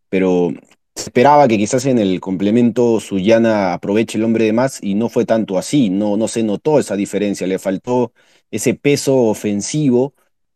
pero 0.09 0.53
se 0.95 1.03
esperaba 1.05 1.47
que 1.47 1.57
quizás 1.57 1.85
en 1.85 1.99
el 1.99 2.19
complemento 2.21 2.99
Suyana 2.99 3.73
aproveche 3.73 4.17
el 4.17 4.23
hombre 4.25 4.45
de 4.45 4.53
más 4.53 4.79
y 4.81 4.95
no 4.95 5.09
fue 5.09 5.25
tanto 5.25 5.57
así, 5.57 5.89
no, 5.89 6.17
no 6.17 6.27
se 6.27 6.43
notó 6.43 6.79
esa 6.79 6.95
diferencia, 6.95 7.47
le 7.47 7.59
faltó 7.59 8.13
ese 8.51 8.75
peso 8.75 9.17
ofensivo 9.17 10.13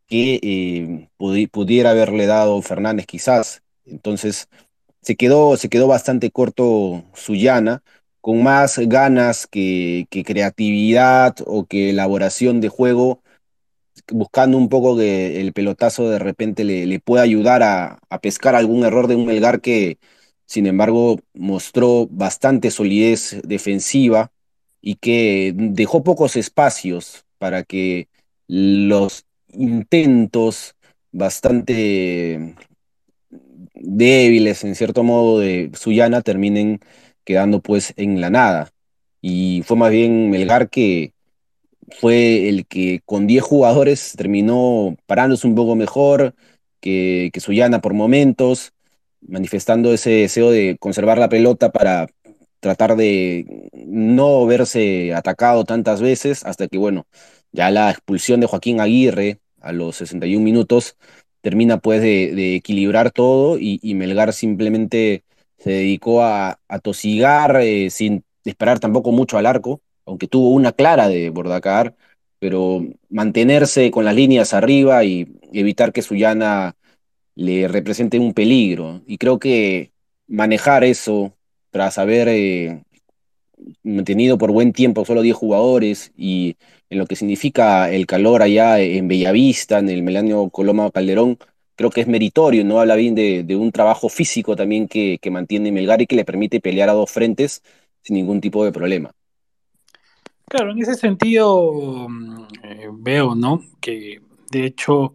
que 0.07 0.39
eh, 0.43 1.09
pudiera 1.51 1.91
haberle 1.91 2.25
dado 2.27 2.61
Fernández 2.61 3.05
quizás. 3.07 3.63
Entonces 3.85 4.49
se 5.01 5.15
quedó, 5.15 5.57
se 5.57 5.69
quedó 5.69 5.87
bastante 5.87 6.31
corto 6.31 7.03
Suyana 7.13 7.83
con 8.27 8.43
más 8.43 8.77
ganas 8.77 9.47
que, 9.47 10.05
creatividad 10.25 11.37
o 11.45 11.65
que 11.65 11.91
elaboración 11.91 12.59
de 12.59 12.67
juego, 12.67 13.21
buscando 14.11 14.57
un 14.57 14.67
poco 14.67 14.97
que 14.97 15.39
el 15.39 15.53
pelotazo 15.53 16.09
de 16.09 16.19
repente 16.19 16.65
le, 16.65 16.99
pueda 16.99 17.23
ayudar 17.23 17.63
a, 17.63 17.99
pescar 18.21 18.53
algún 18.53 18.83
error 18.83 19.07
de 19.07 19.15
un 19.15 19.27
Melgar 19.27 19.61
que, 19.61 19.97
sin 20.45 20.67
embargo, 20.67 21.21
mostró 21.33 22.07
bastante 22.11 22.69
solidez 22.69 23.39
defensiva 23.45 24.33
y 24.81 24.95
que 24.95 25.53
dejó 25.55 26.03
pocos 26.03 26.35
espacios 26.35 27.23
para 27.37 27.63
que 27.63 28.09
los 28.49 29.23
intentos 29.53 30.75
bastante 31.13 32.55
débiles, 33.73 34.65
en 34.65 34.75
cierto 34.75 35.03
modo, 35.03 35.39
de 35.39 35.71
Suyana 35.75 36.21
terminen 36.21 36.81
quedando 37.27 37.59
pues 37.61 37.93
en 37.97 38.21
la 38.21 38.29
nada. 38.29 38.71
Y 39.21 39.61
fue 39.65 39.75
más 39.77 39.91
bien 39.91 40.29
Melgar 40.29 40.69
que 40.69 41.13
fue 41.99 42.47
el 42.49 42.65
que 42.65 43.01
con 43.05 43.27
10 43.27 43.43
jugadores 43.43 44.13
terminó 44.17 44.95
parándose 45.05 45.45
un 45.47 45.55
poco 45.55 45.75
mejor 45.75 46.35
que, 46.79 47.29
que 47.33 47.39
Suyana 47.41 47.81
por 47.81 47.93
momentos, 47.93 48.71
manifestando 49.21 49.93
ese 49.93 50.11
deseo 50.11 50.51
de 50.51 50.77
conservar 50.79 51.17
la 51.17 51.27
pelota 51.29 51.69
para 51.71 52.07
tratar 52.61 52.95
de 52.95 53.69
no 53.73 54.45
verse 54.45 55.13
atacado 55.13 55.65
tantas 55.65 56.01
veces, 56.01 56.45
hasta 56.45 56.67
que, 56.69 56.77
bueno, 56.77 57.07
ya 57.51 57.71
la 57.71 57.91
expulsión 57.91 58.39
de 58.39 58.47
Joaquín 58.47 58.79
Aguirre 58.79 59.39
a 59.59 59.73
los 59.73 59.97
61 59.97 60.43
minutos 60.43 60.95
termina 61.41 61.77
pues 61.79 62.01
de, 62.01 62.55
equilibrar 62.55 63.11
todo 63.11 63.57
y 63.59 63.93
Melgar 63.95 64.33
simplemente 64.33 65.23
se 65.57 65.71
dedicó 65.71 66.23
a, 66.23 66.59
tosigar 66.83 67.59
eh, 67.61 67.89
sin 67.89 68.23
disparar 68.43 68.79
tampoco 68.79 69.11
mucho 69.11 69.37
al 69.37 69.45
arco, 69.45 69.81
aunque 70.05 70.27
tuvo 70.27 70.51
una 70.51 70.71
clara 70.71 71.07
de 71.07 71.29
Bordacar, 71.29 71.95
pero 72.39 72.85
mantenerse 73.09 73.91
con 73.91 74.05
las 74.05 74.15
líneas 74.15 74.53
arriba 74.53 75.03
y 75.03 75.27
evitar 75.53 75.91
que 75.91 76.01
Suyana 76.01 76.75
le 77.35 77.67
represente 77.67 78.19
un 78.19 78.33
peligro. 78.33 79.01
Y 79.07 79.17
creo 79.17 79.39
que 79.39 79.91
manejar 80.27 80.83
eso 80.83 81.33
tras 81.71 81.97
haber 81.97 82.27
eh, 82.29 82.83
mantenido 83.83 84.37
por 84.37 84.51
buen 84.51 84.73
tiempo 84.73 85.05
solo 85.05 85.21
10 85.21 85.35
jugadores 85.35 86.11
y 86.15 86.57
en 86.89 86.99
lo 86.99 87.05
que 87.05 87.15
significa 87.15 87.91
el 87.91 88.05
calor 88.05 88.41
allá 88.41 88.79
en 88.79 89.07
Bellavista, 89.07 89.79
en 89.79 89.89
el 89.89 90.03
Melanio 90.03 90.49
Coloma 90.49 90.91
Calderón, 90.91 91.37
creo 91.77 91.91
que 91.91 92.01
es 92.01 92.07
meritorio, 92.07 92.65
¿no? 92.65 92.79
Habla 92.79 92.95
bien 92.95 93.15
de, 93.15 93.55
un 93.55 93.71
trabajo 93.71 94.09
físico 94.09 94.55
también 94.55 94.87
que, 94.87 95.19
mantiene 95.31 95.71
Melgar 95.71 96.01
y 96.01 96.07
que 96.07 96.15
le 96.15 96.25
permite 96.25 96.59
pelear 96.59 96.89
a 96.89 96.93
dos 96.93 97.09
frentes 97.09 97.63
sin 98.01 98.15
ningún 98.15 98.41
tipo 98.41 98.65
de 98.65 98.71
problema. 98.71 99.11
Claro, 100.49 100.71
en 100.71 100.79
ese 100.79 100.95
sentido 100.95 102.07
mm, 102.09 102.47
eh, 102.63 102.87
veo, 102.91 103.35
¿no? 103.35 103.61
Que 103.79 104.21
de 104.49 104.65
hecho 104.65 105.13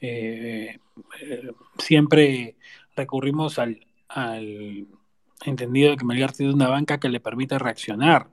eh, 0.00 0.78
eh, 1.22 1.50
siempre 1.78 2.56
recurrimos 2.94 3.58
al, 3.58 3.80
entendido 5.44 5.90
de 5.90 5.96
que 5.96 6.04
Melgar 6.04 6.32
tiene 6.32 6.54
una 6.54 6.68
banca 6.68 7.00
que 7.00 7.08
le 7.08 7.20
permite 7.20 7.58
reaccionar. 7.58 8.28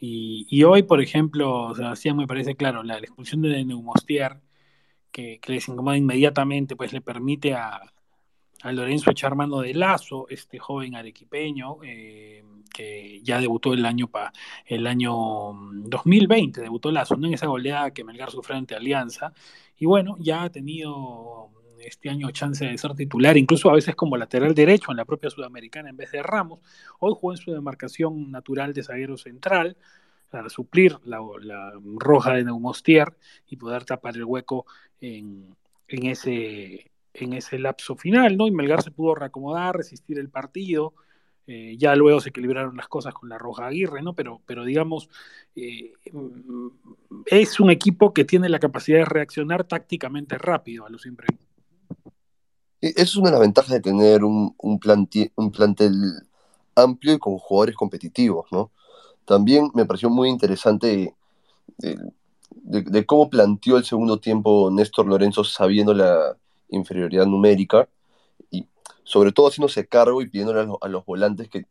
Y, 0.00 0.62
hoy, 0.62 0.84
por 0.84 1.00
ejemplo, 1.00 1.74
Sebastián 1.74 2.16
me 2.16 2.28
parece 2.28 2.54
claro, 2.54 2.84
la, 2.84 2.98
expulsión 2.98 3.42
de 3.42 3.64
Neumostier 3.64 4.36
que, 5.10 5.40
les 5.46 5.68
incomoda 5.68 5.96
inmediatamente, 5.96 6.76
pues 6.76 6.92
le 6.92 7.00
permite 7.00 7.54
a, 7.54 7.80
Lorenzo 8.64 9.12
echar 9.12 9.36
mano 9.36 9.60
de 9.60 9.72
Lazo, 9.72 10.26
este 10.28 10.58
joven 10.58 10.96
arequipeño, 10.96 11.78
eh, 11.84 12.42
que 12.74 13.20
ya 13.22 13.40
debutó 13.40 13.72
el 13.72 13.86
año, 13.86 14.08
pa, 14.08 14.32
el 14.66 14.86
año 14.88 15.14
2020, 15.84 16.60
mm, 16.60 16.64
debutó 16.64 16.90
Lazo, 16.90 17.16
¿no? 17.16 17.28
en 17.28 17.34
esa 17.34 17.46
goleada 17.46 17.92
que 17.92 18.02
Melgar 18.02 18.32
sufrió 18.32 18.58
ante 18.58 18.74
Alianza, 18.74 19.32
y 19.76 19.86
bueno, 19.86 20.16
ya 20.18 20.42
ha 20.42 20.50
tenido 20.50 21.50
este 21.80 22.10
año 22.10 22.30
chance 22.30 22.64
de 22.64 22.76
ser 22.76 22.94
titular, 22.94 23.36
incluso 23.36 23.70
a 23.70 23.74
veces 23.74 23.94
como 23.94 24.16
lateral 24.16 24.54
derecho 24.54 24.90
en 24.90 24.96
la 24.96 25.04
propia 25.04 25.30
Sudamericana 25.30 25.90
en 25.90 25.96
vez 25.96 26.10
de 26.12 26.22
Ramos. 26.22 26.60
Hoy 26.98 27.12
jugó 27.14 27.32
en 27.32 27.38
su 27.38 27.52
demarcación 27.52 28.30
natural 28.30 28.72
de 28.74 28.82
zaguero 28.82 29.16
central 29.16 29.76
para 30.30 30.48
suplir 30.48 30.98
la, 31.04 31.20
roja 31.96 32.34
de 32.34 32.44
Neumostier 32.44 33.16
y 33.48 33.56
poder 33.56 33.84
tapar 33.84 34.16
el 34.16 34.24
hueco 34.24 34.66
en, 35.00 35.56
ese, 35.88 36.90
en 37.14 37.32
ese 37.32 37.58
lapso 37.58 37.96
final, 37.96 38.36
¿no? 38.36 38.46
Y 38.46 38.50
Melgar 38.50 38.82
se 38.82 38.90
pudo 38.90 39.14
reacomodar, 39.14 39.76
resistir 39.76 40.18
el 40.18 40.28
partido. 40.28 40.94
Eh, 41.46 41.76
ya 41.78 41.96
luego 41.96 42.20
se 42.20 42.28
equilibraron 42.28 42.76
las 42.76 42.88
cosas 42.88 43.14
con 43.14 43.30
la 43.30 43.38
Roja 43.38 43.66
Aguirre, 43.66 44.02
¿no? 44.02 44.14
Pero, 44.14 44.42
pero 44.44 44.64
digamos, 44.64 45.08
eh, 45.56 45.92
es 47.24 47.58
un 47.58 47.70
equipo 47.70 48.12
que 48.12 48.26
tiene 48.26 48.50
la 48.50 48.58
capacidad 48.58 48.98
de 48.98 49.06
reaccionar 49.06 49.64
tácticamente 49.64 50.36
rápido 50.36 50.84
a 50.84 50.90
los 50.90 51.06
imprevistos. 51.06 51.48
Es 52.80 53.16
una 53.16 53.28
de 53.28 53.32
las 53.32 53.40
ventajas 53.40 53.72
de 53.72 53.80
tener 53.80 54.24
un, 54.24 54.54
un, 54.58 54.80
un 55.36 55.50
plantel 55.50 55.94
amplio 56.76 57.14
y 57.14 57.18
con 57.18 57.38
jugadores 57.38 57.74
competitivos, 57.74 58.46
¿no? 58.52 58.70
También 59.28 59.70
me 59.74 59.84
pareció 59.84 60.08
muy 60.08 60.30
interesante 60.30 61.14
eh, 61.82 61.96
de, 62.50 63.04
cómo 63.04 63.28
planteó 63.28 63.76
el 63.76 63.84
segundo 63.84 64.18
tiempo 64.18 64.70
Néstor 64.70 65.06
Lorenzo 65.06 65.44
sabiendo 65.44 65.92
la 65.92 66.34
inferioridad 66.70 67.26
numérica 67.26 67.86
y 68.50 68.66
sobre 69.04 69.32
todo 69.32 69.48
haciéndose 69.48 69.86
cargo 69.86 70.22
y 70.22 70.28
pidiéndole 70.30 70.72
a 70.80 70.88
los, 70.88 71.04
volantes 71.04 71.50
que 71.50 71.66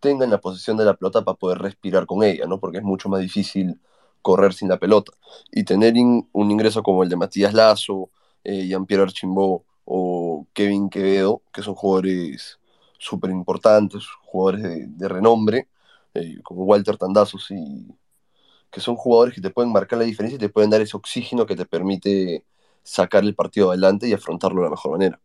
tengan 0.00 0.30
la 0.30 0.40
posesión 0.40 0.76
de 0.76 0.84
la 0.84 0.94
pelota 0.94 1.24
para 1.24 1.36
poder 1.36 1.58
respirar 1.58 2.06
con 2.06 2.24
ella, 2.24 2.46
¿no? 2.46 2.58
Porque 2.58 2.78
es 2.78 2.84
mucho 2.84 3.08
más 3.08 3.20
difícil 3.20 3.80
correr 4.20 4.52
sin 4.52 4.68
la 4.68 4.78
pelota. 4.78 5.12
Y 5.52 5.62
tener 5.62 5.94
un 5.94 6.50
ingreso 6.50 6.82
como 6.82 7.04
el 7.04 7.08
de 7.08 7.16
Matías 7.16 7.54
Lazo, 7.54 8.10
eh, 8.42 8.66
Jean-Pierre 8.66 9.04
Archimbó 9.04 9.64
o 9.84 10.44
Kevin 10.52 10.90
Quevedo, 10.90 11.42
que 11.52 11.62
son 11.62 11.76
jugadores 11.76 12.58
súper 12.98 13.30
importantes, 13.30 14.04
jugadores 14.24 14.62
de, 14.98 15.08
renombre, 15.08 15.68
eh, 16.18 16.40
como 16.42 16.64
Walter 16.64 16.96
Tandazos, 16.96 17.50
y 17.50 17.86
que 18.70 18.80
son 18.80 18.96
jugadores 18.96 19.34
que 19.34 19.40
te 19.40 19.50
pueden 19.50 19.72
marcar 19.72 19.98
la 19.98 20.04
diferencia 20.04 20.36
y 20.36 20.40
te 20.40 20.48
pueden 20.48 20.70
dar 20.70 20.80
ese 20.80 20.96
oxígeno 20.96 21.46
que 21.46 21.56
te 21.56 21.66
permite 21.66 22.44
sacar 22.82 23.24
el 23.24 23.34
partido 23.34 23.70
adelante 23.70 24.08
y 24.08 24.12
afrontarlo 24.12 24.58
de 24.58 24.64
la 24.64 24.70
mejor 24.70 24.92
manera. 24.92 25.20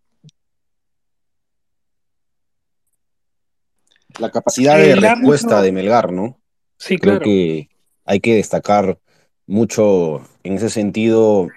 La 4.20 4.30
capacidad 4.30 4.78
de 4.78 4.96
respuesta 4.96 5.62
de 5.62 5.72
Melgar, 5.72 6.12
¿no? 6.12 6.40
Sí, 6.78 6.98
Creo 6.98 7.20
que 7.20 7.70
hay 8.06 8.20
que 8.20 8.36
destacar 8.36 9.00
mucho 9.46 10.22
en 10.44 10.54
ese 10.54 10.70
sentido 10.70 11.48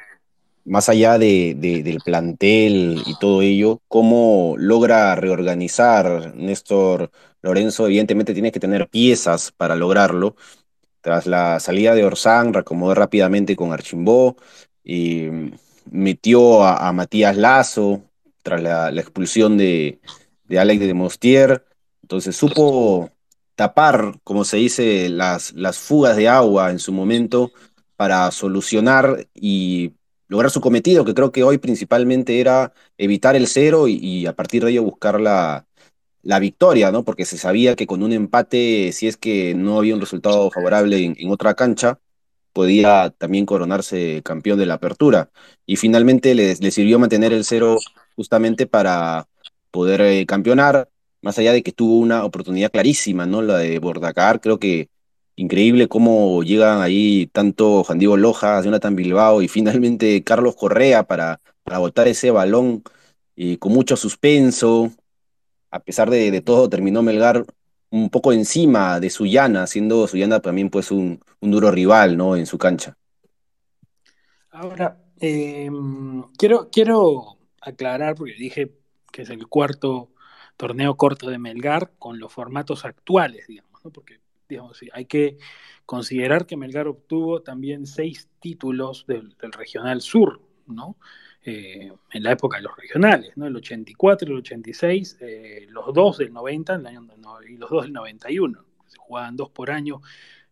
más 0.65 0.89
allá 0.89 1.19
de, 1.19 1.55
del 1.57 2.01
plantel 2.01 3.03
y 3.07 3.19
todo 3.19 3.43
ello, 3.43 3.83
¿cómo 3.89 4.55
logra 4.59 5.15
reorganizar 5.15 6.35
Néstor 6.35 7.11
Lorenzo? 7.43 7.87
Evidentemente 7.87 8.33
tiene 8.33 8.53
que 8.53 8.61
tener 8.61 8.89
piezas 8.89 9.53
para 9.53 9.77
lograrlo. 9.77 10.37
Tras 11.01 11.27
la 11.27 11.61
salida 11.61 11.95
de 11.95 12.05
Orsán, 12.05 12.55
reacomodó 12.55 12.95
rápidamente 12.95 13.57
con 13.57 13.73
Archimbó 13.73 14.37
y 14.83 15.29
metió 15.91 16.65
a, 16.65 16.93
Matías 16.93 17.37
Lazo 17.37 18.03
tras 18.43 18.63
la, 18.63 18.89
expulsión 18.91 19.59
de, 19.59 20.01
de, 20.45 20.59
Alex 20.59 20.81
de 20.81 20.95
Mostier. 20.95 21.65
Entonces 22.03 22.37
supo 22.37 23.11
tapar, 23.55 24.19
como 24.25 24.45
se 24.45 24.57
dice, 24.59 25.09
las, 25.11 25.53
las 25.53 25.79
fugas 25.79 26.17
de 26.17 26.29
agua 26.29 26.71
en 26.71 26.79
su 26.79 26.93
momento 26.93 27.53
para 27.97 28.31
solucionar 28.31 29.29
y 29.35 29.93
lograr 30.35 30.51
su 30.51 30.61
cometido, 30.61 31.05
que 31.05 31.15
creo 31.15 31.31
que 31.31 31.45
hoy 31.45 31.59
principalmente 31.59 32.41
era 32.41 32.73
evitar 32.99 33.37
el 33.37 33.47
cero 33.47 33.87
y, 33.87 34.27
a 34.27 34.33
partir 34.35 34.65
de 34.65 34.73
ello 34.73 34.83
buscar 34.83 35.21
la, 35.21 35.65
victoria, 36.41 36.91
¿no? 36.91 37.05
Porque 37.05 37.25
se 37.25 37.39
sabía 37.39 37.77
que 37.77 37.87
con 37.87 38.03
un 38.03 38.13
empate, 38.13 38.91
si 38.93 39.07
es 39.07 39.17
que 39.17 39.55
no 39.55 39.79
había 39.79 39.95
un 39.95 40.01
resultado 40.01 40.51
favorable 40.51 41.15
en, 41.17 41.31
otra 41.31 41.55
cancha, 41.55 42.01
podía 42.53 43.11
también 43.11 43.47
coronarse 43.47 44.23
campeón 44.25 44.59
de 44.59 44.67
la 44.67 44.75
apertura. 44.75 45.31
Y 45.67 45.77
finalmente 45.77 46.35
le, 46.35 46.57
sirvió 46.73 46.99
mantener 46.99 47.33
el 47.33 47.45
cero 47.45 47.79
justamente 48.17 48.67
para 48.67 49.29
poder 49.71 50.01
eh, 50.01 50.27
campeonar, 50.27 50.89
más 51.23 51.39
allá 51.39 51.53
de 51.53 51.63
que 51.63 51.73
tuvo 51.73 51.99
una 51.99 52.25
oportunidad 52.25 52.73
clarísima, 52.73 53.27
¿no? 53.27 53.41
La 53.43 53.59
de 53.59 53.79
Bordacar, 53.79 54.41
creo 54.41 54.59
que 54.59 54.89
Increíble 55.37 55.89
cómo 55.89 56.43
llegan 56.45 56.81
ahí 56.81 57.27
tanto 57.33 57.83
Juan 57.83 57.99
Diego 57.99 58.17
Loja, 58.17 58.63
Jonathan 58.63 58.95
Bilbao 58.95 59.43
y 59.43 59.49
finalmente 59.49 60.23
Carlos 60.23 60.55
Correa 60.55 61.03
para, 61.05 61.41
para 61.65 61.79
botar 61.79 62.07
ese 62.07 62.31
balón 62.31 62.85
y 63.35 63.57
con 63.57 63.73
mucho 63.73 63.97
suspenso. 63.97 64.93
A 65.71 65.81
pesar 65.81 66.09
de, 66.09 66.41
todo, 66.41 66.69
terminó 66.69 67.03
Melgar 67.03 67.45
un 67.91 68.11
poco 68.11 68.33
encima 68.33 69.01
de 69.01 69.11
Suyana, 69.11 69.67
siendo 69.67 70.07
Suyana 70.07 70.41
también 70.41 70.71
pues 70.71 70.93
un, 70.93 71.21
duro 71.41 71.71
rival 71.71 72.17
¿no? 72.17 72.37
en 72.37 72.47
su 72.47 72.59
cancha. 72.59 72.97
Ahora, 74.51 74.99
em, 75.19 76.23
quiero, 76.39 76.69
quiero 76.71 77.39
aclarar, 77.61 78.15
porque 78.15 78.35
dije 78.35 78.73
que 79.11 79.23
es 79.23 79.31
el 79.31 79.49
cuarto 79.49 80.11
torneo 80.57 80.97
corto 80.97 81.29
de 81.29 81.39
Melgar 81.39 81.93
con 81.99 82.21
los 82.21 82.33
formatos 82.33 82.85
actuales, 82.85 83.49
digamos, 83.49 83.85
¿no? 83.85 83.91
porque 83.91 84.21
digamos, 84.49 84.81
hay 84.93 85.07
que 85.07 85.39
considerar 85.87 86.47
que 86.47 86.57
Melgar 86.57 86.89
obtuvo 86.89 87.43
también 87.43 87.87
seis 87.87 88.29
títulos 88.41 89.07
del, 89.07 89.35
Regional 89.53 90.01
Sur, 90.01 90.41
¿no? 90.67 90.97
Eh, 91.47 91.93
en 92.13 92.23
la 92.23 92.33
época 92.33 92.57
de 92.57 92.63
los 92.63 92.77
regionales, 92.77 93.37
¿no? 93.37 93.47
El 93.47 93.57
84, 93.57 94.29
el 94.29 94.39
86, 94.39 95.19
eh, 95.21 95.67
los 95.69 95.93
dos 95.93 96.19
del 96.19 96.33
90 96.33 96.75
el 96.77 96.87
año, 96.87 97.07
y 97.47 97.57
los 97.57 97.71
dos 97.71 97.83
del 97.83 97.93
91. 97.93 98.65
Se 98.87 98.97
jugaban 98.99 99.37
dos 99.37 99.51
por 99.51 99.71
año 99.71 100.01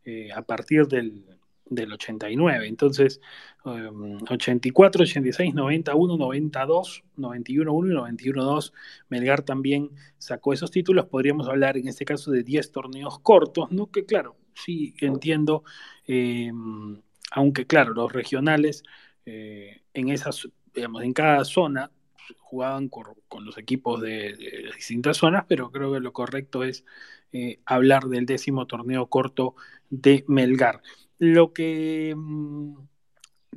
eh, 0.05 0.31
a 0.33 0.43
partir 0.43 0.87
del, 0.87 1.25
del 1.67 1.93
89. 1.93 2.67
Entonces, 2.67 3.21
84, 3.65 5.03
86, 5.03 5.55
91, 5.55 6.17
92, 6.17 7.05
91, 7.17 7.73
1 7.73 7.91
y 7.91 7.95
91, 7.95 8.45
2. 8.45 8.73
Melgar 9.09 9.43
también 9.43 9.91
sacó 10.19 10.53
esos 10.53 10.71
títulos. 10.71 11.07
Podríamos 11.07 11.49
hablar 11.49 11.77
en 11.77 11.89
este 11.89 12.05
caso 12.05 12.31
de 12.31 12.43
10 12.43 12.73
torneos 12.73 13.19
cortos, 13.21 13.71
¿no? 13.71 13.91
Que 13.91 14.05
claro, 14.05 14.37
sí 14.55 14.95
entiendo, 15.01 15.65
em, 16.07 17.01
aunque 17.31 17.67
claro, 17.67 17.95
los 17.95 18.13
regionales 18.13 18.83
eh, 19.27 19.83
en 19.95 20.09
esas, 20.09 20.49
digamos, 20.75 21.03
en 21.03 21.13
cada 21.13 21.45
zona 21.45 21.91
jugaban 22.39 22.89
con, 22.89 23.07
los 23.45 23.59
equipos 23.59 24.01
de, 24.01 24.37
distintas 24.77 25.17
zonas, 25.17 25.45
pero 25.49 25.71
creo 25.71 25.93
que 25.93 26.01
lo 26.01 26.13
correcto 26.13 26.65
es 26.65 26.85
eh, 27.33 27.61
hablar 27.65 28.05
del 28.05 28.27
décimo 28.27 28.67
torneo 28.67 29.07
corto 29.07 29.55
de 29.91 30.25
Melgar. 30.29 30.83
Lo 31.19 31.53
que 31.53 32.15
mm, 32.17 32.75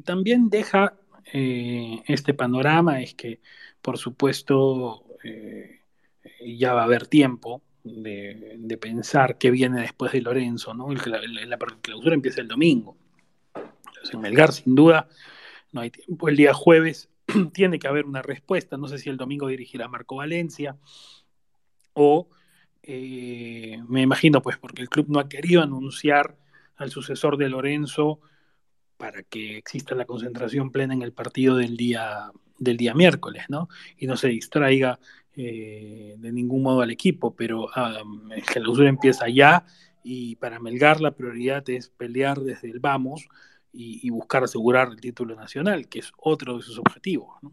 también 0.03 0.49
deja 0.49 0.93
eh, 1.33 2.03
este 2.07 2.33
panorama 2.33 3.01
es 3.01 3.15
que, 3.15 3.39
por 3.81 3.97
supuesto, 3.97 5.03
eh, 5.23 5.79
ya 6.41 6.73
va 6.73 6.81
a 6.81 6.85
haber 6.85 7.07
tiempo 7.07 7.61
de, 7.83 8.77
pensar 8.81 9.37
qué 9.37 9.51
viene 9.51 9.81
después 9.81 10.11
de 10.11 10.21
Lorenzo, 10.21 10.73
¿no? 10.73 10.89
la, 10.91 11.57
clausura 11.81 12.15
empieza 12.15 12.41
el 12.41 12.47
domingo. 12.47 12.97
Entonces, 13.55 14.13
en 14.13 14.21
Melgar, 14.21 14.51
sin 14.51 14.75
duda, 14.75 15.07
no 15.71 15.81
hay 15.81 15.91
tiempo. 15.91 16.29
El 16.29 16.35
día 16.35 16.53
jueves 16.53 17.09
tiene 17.53 17.79
que 17.79 17.87
haber 17.87 18.05
una 18.05 18.21
respuesta. 18.21 18.77
No 18.77 18.87
sé 18.87 18.99
si 18.99 19.09
el 19.09 19.17
domingo 19.17 19.47
dirigirá 19.47 19.87
Marco 19.87 20.17
Valencia 20.17 20.77
o 21.93 22.27
eh, 22.83 23.81
me 23.87 24.01
imagino, 24.01 24.41
pues, 24.41 24.57
porque 24.57 24.81
el 24.81 24.89
club 24.89 25.07
no 25.09 25.19
ha 25.19 25.29
querido 25.29 25.63
anunciar 25.63 26.37
al 26.75 26.91
sucesor 26.91 27.37
de 27.37 27.49
Lorenzo 27.49 28.19
para 28.97 29.23
que 29.23 29.57
exista 29.57 29.95
la 29.95 30.05
concentración 30.05 30.71
plena 30.71 30.93
en 30.93 31.01
el 31.01 31.13
partido 31.13 31.57
del 31.57 31.77
día, 31.77 32.31
del 32.57 32.77
día 32.77 32.93
miércoles, 32.93 33.45
¿no? 33.49 33.67
Y 33.97 34.07
no 34.07 34.17
se 34.17 34.29
distraiga 34.29 34.99
eh, 35.35 36.15
de 36.17 36.31
ningún 36.31 36.63
modo 36.63 36.81
al 36.81 36.91
equipo, 36.91 37.35
pero 37.35 37.65
um, 37.65 38.31
el 38.31 38.43
clausura 38.43 38.87
empieza 38.87 39.27
ya 39.27 39.65
y 40.01 40.35
para 40.37 40.59
Melgar 40.59 41.01
la 41.01 41.11
prioridad 41.11 41.67
es 41.69 41.89
pelear 41.89 42.39
desde 42.39 42.69
el 42.69 42.79
vamos 42.79 43.27
y, 43.77 44.09
buscar 44.09 44.43
asegurar 44.43 44.87
el 44.87 45.01
título 45.01 45.35
nacional, 45.35 45.89
que 45.89 45.99
es 45.99 46.13
otro 46.17 46.55
de 46.55 46.63
sus 46.63 46.79
objetivos, 46.79 47.35
¿no? 47.41 47.51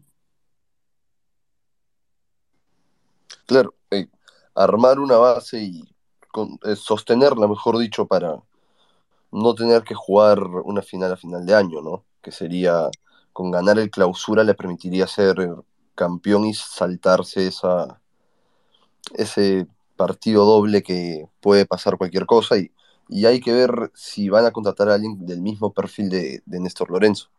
Claro, 3.45 3.73
eh, 3.91 4.07
armar 4.55 4.99
una 4.99 5.17
base 5.17 5.61
y 5.61 5.83
eh, 6.63 6.75
sostenerla, 6.77 7.47
mejor 7.47 7.77
dicho, 7.77 8.07
para, 8.07 8.41
no 9.33 9.55
tener 9.55 9.83
que 9.83 9.95
jugar 9.95 10.39
una 10.43 10.81
final 10.81 11.11
a 11.11 11.17
final 11.17 11.45
de 11.45 11.55
año, 11.55 11.81
¿no? 11.81 12.05
Que 12.21 12.31
sería, 12.31 12.89
con 13.33 13.51
ganar 13.51 13.79
el 13.79 13.89
clausura 13.89 14.43
le 14.43 14.53
permitiría 14.53 15.07
ser 15.07 15.35
campeón 15.95 16.45
y 16.45 16.53
saltarse 16.53 17.47
esa, 17.47 17.99
ese 19.15 19.67
partido 19.95 20.45
doble 20.45 20.83
que 20.83 21.27
puede 21.41 21.65
pasar 21.65 21.97
cualquier 21.97 22.25
cosa 22.25 22.57
y, 22.57 22.71
y 23.09 23.25
hay 23.25 23.41
que 23.41 23.53
ver 23.53 23.91
si 23.95 24.29
van 24.29 24.45
a 24.45 24.51
contratar 24.51 24.89
a 24.89 24.95
alguien 24.95 25.25
del 25.25 25.41
mismo 25.41 25.73
perfil 25.73 26.09
de, 26.09 26.41
de 26.45 26.59
Néstor 26.59 26.89
Lorenzo. 26.91 27.29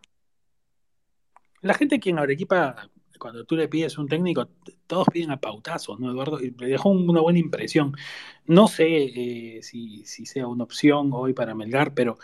La 1.60 1.74
gente 1.74 1.98
que 2.00 2.10
en 2.10 2.18
Arequipa 2.18 2.90
cuando 3.24 3.46
tú 3.46 3.56
le 3.56 3.68
pides 3.68 3.96
un 3.96 4.06
técnico, 4.06 4.50
todos 4.86 5.06
piden 5.10 5.30
a 5.30 5.40
pautazos, 5.40 5.98
¿no, 5.98 6.10
Eduardo? 6.10 6.44
Y 6.44 6.50
me 6.50 6.66
dejó 6.66 6.90
una 6.90 7.22
buena 7.22 7.38
impresión. 7.38 7.96
No 8.44 8.68
sé 8.68 8.84
eh, 8.86 9.62
si, 9.62 10.04
sea 10.04 10.46
una 10.46 10.64
opción 10.64 11.08
hoy 11.10 11.32
para 11.32 11.54
Melgar, 11.54 11.94
pero 11.94 12.18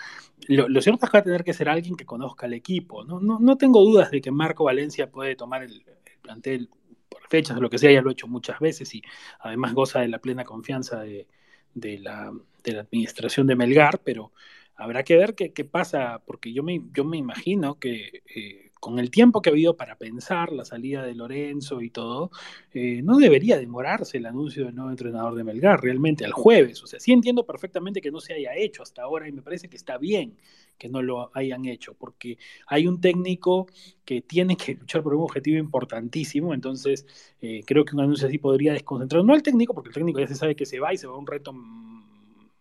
lo, 0.47 0.83
cierto 0.83 1.07
es 1.07 1.11
que 1.11 1.17
va 1.17 1.21
a 1.21 1.25
tener 1.25 1.43
que 1.43 1.55
ser 1.55 1.71
alguien 1.71 1.97
que 1.97 2.05
conozca 2.05 2.45
al 2.45 2.53
equipo. 2.53 3.03
No, 3.03 3.19
no, 3.19 3.57
tengo 3.57 3.83
dudas 3.83 4.11
de 4.11 4.21
que 4.21 4.31
Marco 4.31 4.65
Valencia 4.65 5.11
puede 5.11 5.37
tomar 5.37 5.63
el, 5.63 5.83
plantel 6.21 6.69
por 7.09 7.27
fechas 7.29 7.57
o 7.57 7.63
lo 7.63 7.71
que 7.71 7.79
sea, 7.79 7.91
ya 7.91 8.03
lo 8.03 8.11
ha 8.11 8.13
hecho 8.13 8.29
muchas 8.29 8.61
veces 8.61 8.95
y 8.95 9.01
además 9.39 9.73
goza 9.73 10.01
de 10.01 10.09
la 10.09 10.19
plena 10.19 10.45
confianza 10.45 11.01
de, 11.01 11.27
la, 11.73 12.31
administración 12.79 13.47
de 13.47 13.57
Melgar, 13.57 14.03
pero 14.05 14.33
habrá 14.77 15.03
que 15.03 15.17
ver 15.17 15.35
qué, 15.35 15.65
pasa, 15.65 16.21
porque 16.27 16.53
yo 16.53 16.63
me, 16.63 16.83
yo 16.93 17.05
me 17.05 17.17
imagino 17.17 17.79
que 17.79 18.23
eh, 18.37 18.70
con 18.81 18.99
el 18.99 19.11
tiempo 19.11 19.43
que 19.43 19.51
ha 19.51 19.53
habido 19.53 19.77
para 19.77 19.97
pensar 19.97 20.53
la 20.53 20.65
salida 20.65 21.05
de 21.05 21.15
Lorenzo 21.15 21.83
y 21.83 21.91
todo, 21.91 22.31
eh, 22.73 23.03
no 23.03 23.19
debería 23.19 23.59
demorarse 23.59 24.17
el 24.19 24.27
anuncio 24.27 24.65
del 24.65 24.75
nuevo 24.75 24.91
entrenador 24.91 25.35
de 25.35 25.45
Melgar 25.45 25.83
realmente 25.83 26.25
al 26.25 26.33
jueves. 26.33 26.83
O 26.83 26.87
sea, 26.87 26.99
sí 26.99 27.13
entiendo 27.13 27.45
perfectamente 27.45 28.01
que 28.01 28.11
no 28.11 28.21
se 28.21 28.33
haya 28.35 28.57
hecho 28.57 28.83
hasta 28.83 29.03
ahora 29.03 29.29
y 29.29 29.33
me 29.33 29.43
parece 29.43 29.69
que 29.69 29.77
está 29.77 29.99
bien 29.99 30.37
que 30.79 30.89
no 30.89 31.03
lo 31.03 31.31
hayan 31.35 31.67
hecho, 31.67 31.95
porque 31.95 32.39
hay 32.67 32.87
un 32.87 33.03
técnico 33.03 33.67
que 34.05 34.23
tiene 34.23 34.57
que 34.57 34.75
luchar 34.75 35.03
por 35.03 35.15
un 35.15 35.23
objetivo 35.23 35.59
importantísimo, 35.59 36.55
entonces 36.55 37.07
eh, 37.43 37.63
creo 37.67 37.85
que 37.85 37.95
un 37.95 38.01
anuncio 38.01 38.27
así 38.27 38.39
podría 38.39 38.73
desconcentrar, 38.73 39.23
no 39.23 39.35
al 39.35 39.43
técnico, 39.43 39.75
porque 39.75 39.91
el 39.91 39.95
técnico 39.95 40.21
ya 40.21 40.27
se 40.27 40.35
sabe 40.35 40.57
que 40.57 40.65
se 40.65 40.81
va 40.81 40.95
y 40.95 40.97
se 40.97 41.07
va 41.07 41.15
a 41.15 41.19
un 41.19 41.27
reto 41.27 41.53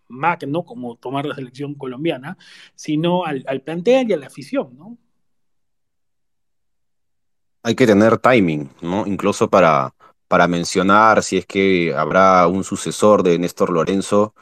magno 0.09 0.63
como 0.65 0.95
tomar 0.97 1.25
la 1.25 1.35
selección 1.35 1.75
colombiana, 1.75 2.37
sino 2.75 3.23
al, 3.23 3.43
al 3.47 3.61
plantel 3.61 4.09
y 4.09 4.13
a 4.13 4.17
la 4.17 4.27
afición, 4.27 4.75
¿no? 4.77 4.97
Hay 7.63 7.75
que 7.75 7.87
tener 7.87 8.17
timing, 8.17 8.69
¿no? 8.81 9.05
Incluso 9.07 9.49
para, 9.49 9.93
para 10.27 10.47
mencionar 10.47 11.23
si 11.23 11.37
es 11.37 11.45
que 11.45 11.93
habrá 11.95 12.47
un 12.47 12.63
sucesor 12.63 13.23
de 13.23 13.37
Néstor 13.39 13.69
Lorenzo. 13.71 14.33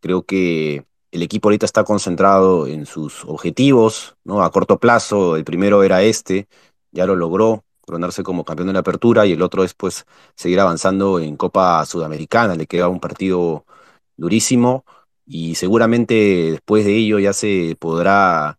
Creo 0.00 0.24
que 0.24 0.84
el 1.12 1.22
equipo 1.22 1.48
ahorita 1.48 1.66
está 1.66 1.84
concentrado 1.84 2.66
en 2.66 2.86
sus 2.86 3.24
objetivos, 3.24 4.16
¿no? 4.24 4.42
A 4.42 4.50
corto 4.50 4.78
plazo, 4.78 5.36
el 5.36 5.44
primero 5.44 5.82
era 5.82 6.02
este, 6.02 6.48
ya 6.92 7.06
lo 7.06 7.16
logró, 7.16 7.64
coronarse 7.80 8.22
como 8.22 8.44
campeón 8.44 8.68
de 8.68 8.74
la 8.74 8.80
apertura, 8.80 9.26
y 9.26 9.32
el 9.32 9.42
otro 9.42 9.64
es 9.64 9.74
pues 9.74 10.06
seguir 10.34 10.60
avanzando 10.60 11.20
en 11.20 11.36
Copa 11.36 11.84
Sudamericana, 11.86 12.54
le 12.54 12.66
queda 12.66 12.88
un 12.88 13.00
partido 13.00 13.64
durísimo, 14.16 14.84
y 15.24 15.54
seguramente 15.56 16.14
después 16.52 16.84
de 16.84 16.96
ello 16.96 17.18
ya 17.18 17.32
se 17.32 17.76
podrá 17.78 18.58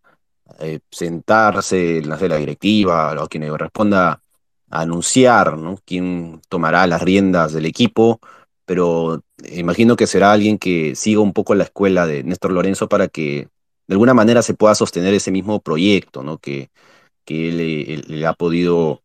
eh, 0.60 0.80
sentarse, 0.92 2.02
no 2.06 2.18
sé, 2.18 2.30
la 2.30 2.38
directiva 2.38 3.16
o 3.22 3.28
quien 3.28 3.58
responda 3.58 4.22
a 4.70 4.82
anunciar 4.82 5.58
¿no? 5.58 5.78
quién 5.86 6.42
tomará 6.50 6.88
las 6.88 7.02
riendas 7.02 7.54
del 7.54 7.66
equipo, 7.66 8.20
pero 8.66 9.24
imagino 9.52 9.96
que 9.96 10.08
será 10.08 10.32
alguien 10.32 10.58
que 10.58 10.96
siga 10.96 11.22
un 11.22 11.34
poco 11.34 11.56
la 11.56 11.64
escuela 11.66 12.06
de 12.06 12.24
Néstor 12.24 12.52
Lorenzo 12.52 12.90
para 12.90 13.08
que 13.08 13.48
de 13.88 13.94
alguna 13.94 14.14
manera 14.14 14.42
se 14.42 14.54
pueda 14.54 14.76
sostener 14.76 15.14
ese 15.14 15.32
mismo 15.32 15.62
proyecto 15.62 16.24
¿no? 16.24 16.38
que, 16.38 16.70
que 17.26 17.50
él, 17.50 18.06
él 18.10 18.26
ha 18.26 18.34
podido 18.34 19.02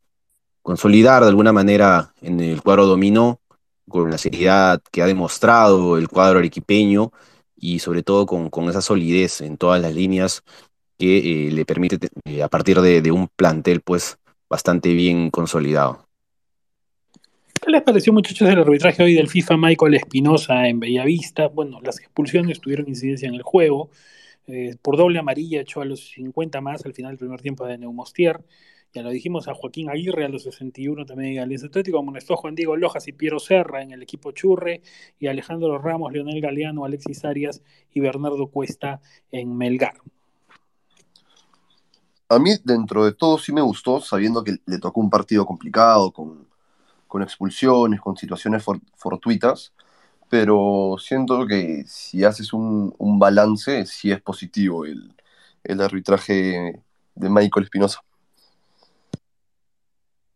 consolidar 0.62 1.22
de 1.22 1.28
alguna 1.28 1.52
manera 1.52 2.14
en 2.22 2.40
el 2.40 2.62
cuadro 2.62 2.86
dominó, 2.86 3.40
con 3.88 4.10
la 4.10 4.18
seriedad 4.18 4.80
que 4.90 5.02
ha 5.02 5.06
demostrado 5.06 5.98
el 5.98 6.08
cuadro 6.08 6.38
arequipeño 6.38 7.12
y 7.56 7.78
sobre 7.80 8.02
todo 8.02 8.26
con, 8.26 8.48
con 8.50 8.68
esa 8.68 8.80
solidez 8.80 9.40
en 9.40 9.56
todas 9.56 9.80
las 9.80 9.94
líneas 9.94 10.42
que 11.02 11.18
eh, 11.18 11.50
le 11.50 11.64
permite 11.64 11.98
eh, 12.26 12.44
a 12.44 12.48
partir 12.48 12.80
de, 12.80 13.10
un 13.10 13.26
plantel 13.26 13.80
pues 13.80 14.18
bastante 14.48 14.94
bien 14.94 15.30
consolidado. 15.30 16.06
¿Qué 17.60 17.72
les 17.72 17.82
pareció, 17.82 18.12
muchachos, 18.12 18.48
el 18.48 18.60
arbitraje 18.60 19.02
hoy 19.02 19.14
del 19.14 19.28
FIFA 19.28 19.56
Michael 19.56 19.94
Espinosa 19.94 20.68
en 20.68 20.78
Bellavista? 20.78 21.48
Bueno, 21.48 21.80
las 21.82 21.98
expulsiones 21.98 22.60
tuvieron 22.60 22.88
incidencia 22.88 23.28
en 23.28 23.34
el 23.34 23.42
juego. 23.42 23.90
Eh, 24.46 24.76
por 24.80 24.96
doble 24.96 25.18
amarilla 25.18 25.62
echó 25.62 25.80
a 25.80 25.84
los 25.84 26.10
50 26.10 26.60
más 26.60 26.86
al 26.86 26.94
final 26.94 27.10
del 27.10 27.18
primer 27.18 27.40
tiempo 27.40 27.66
de 27.66 27.78
Neumostier. 27.78 28.38
Ya 28.94 29.02
lo 29.02 29.10
dijimos 29.10 29.48
a 29.48 29.54
Joaquín 29.54 29.90
Aguirre 29.90 30.24
a 30.24 30.28
los 30.28 30.44
61 30.44 31.04
también 31.04 31.40
Alianza 31.40 31.66
Atlético, 31.66 31.98
amonestó 31.98 32.36
Juan 32.36 32.54
Diego 32.54 32.76
Lojas 32.76 33.08
y 33.08 33.12
Piero 33.12 33.40
Serra 33.40 33.82
en 33.82 33.90
el 33.90 34.02
equipo 34.02 34.30
Churre 34.30 34.82
y 35.18 35.26
Alejandro 35.26 35.78
Ramos, 35.78 36.12
Leonel 36.12 36.40
Galeano, 36.40 36.84
Alexis 36.84 37.24
Arias 37.24 37.60
y 37.92 37.98
Bernardo 37.98 38.46
Cuesta 38.46 39.00
en 39.32 39.56
Melgar 39.56 39.94
a 42.32 42.38
mí 42.38 42.52
dentro 42.64 43.04
de 43.04 43.12
todo 43.12 43.38
sí 43.38 43.52
me 43.52 43.60
gustó, 43.60 44.00
sabiendo 44.00 44.42
que 44.42 44.56
le 44.66 44.78
tocó 44.78 45.00
un 45.00 45.10
partido 45.10 45.44
complicado, 45.44 46.12
con, 46.12 46.46
expulsiones, 47.22 48.00
con 48.00 48.16
situaciones 48.16 48.64
fortuitas, 48.96 49.72
pero 50.30 50.96
siento 50.98 51.46
que 51.46 51.84
si 51.86 52.24
haces 52.24 52.54
un, 52.54 53.18
balance, 53.18 53.84
sí 53.84 54.10
es 54.10 54.22
positivo 54.22 54.86
el, 54.86 55.14
arbitraje 55.80 56.82
de 57.14 57.28
Michael 57.28 57.64
Espinosa. 57.64 58.00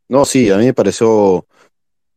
No, 0.09 0.25
sí, 0.25 0.51
a 0.51 0.59
mí 0.59 0.67
me 0.67 0.75
pareció 0.75 1.47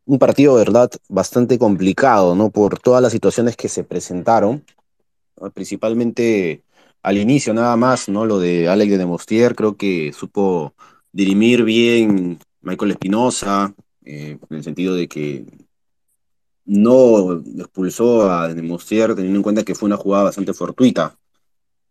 un 0.05 0.19
partido, 0.19 0.55
verdad, 0.55 0.91
bastante 1.07 1.57
complicado, 1.57 2.35
¿no? 2.35 2.49
Por 2.49 2.79
todas 2.79 3.01
las 3.01 3.13
situaciones 3.13 3.55
que 3.55 3.69
se 3.69 3.83
presentaron, 3.83 4.65
principalmente 5.53 6.63
al 7.03 7.17
inicio 7.17 7.53
nada 7.53 7.75
más, 7.77 8.09
¿no? 8.09 8.25
Lo 8.25 8.39
de 8.39 8.67
Alex 8.67 8.91
de 8.91 8.97
Demostier, 8.97 9.55
creo 9.55 9.77
que 9.77 10.13
supo 10.13 10.73
dirimir 11.11 11.63
bien 11.63 12.39
Michael 12.61 12.91
Espinosa, 12.91 13.73
eh, 14.05 14.37
en 14.49 14.57
el 14.57 14.63
sentido 14.63 14.95
de 14.95 15.07
que 15.07 15.45
no 16.65 17.33
expulsó 17.57 18.31
a 18.31 18.53
Demostier 18.53 19.15
teniendo 19.15 19.37
en 19.39 19.43
cuenta 19.43 19.63
que 19.63 19.75
fue 19.75 19.87
una 19.87 19.97
jugada 19.97 20.25
bastante 20.25 20.53
fortuita, 20.53 21.17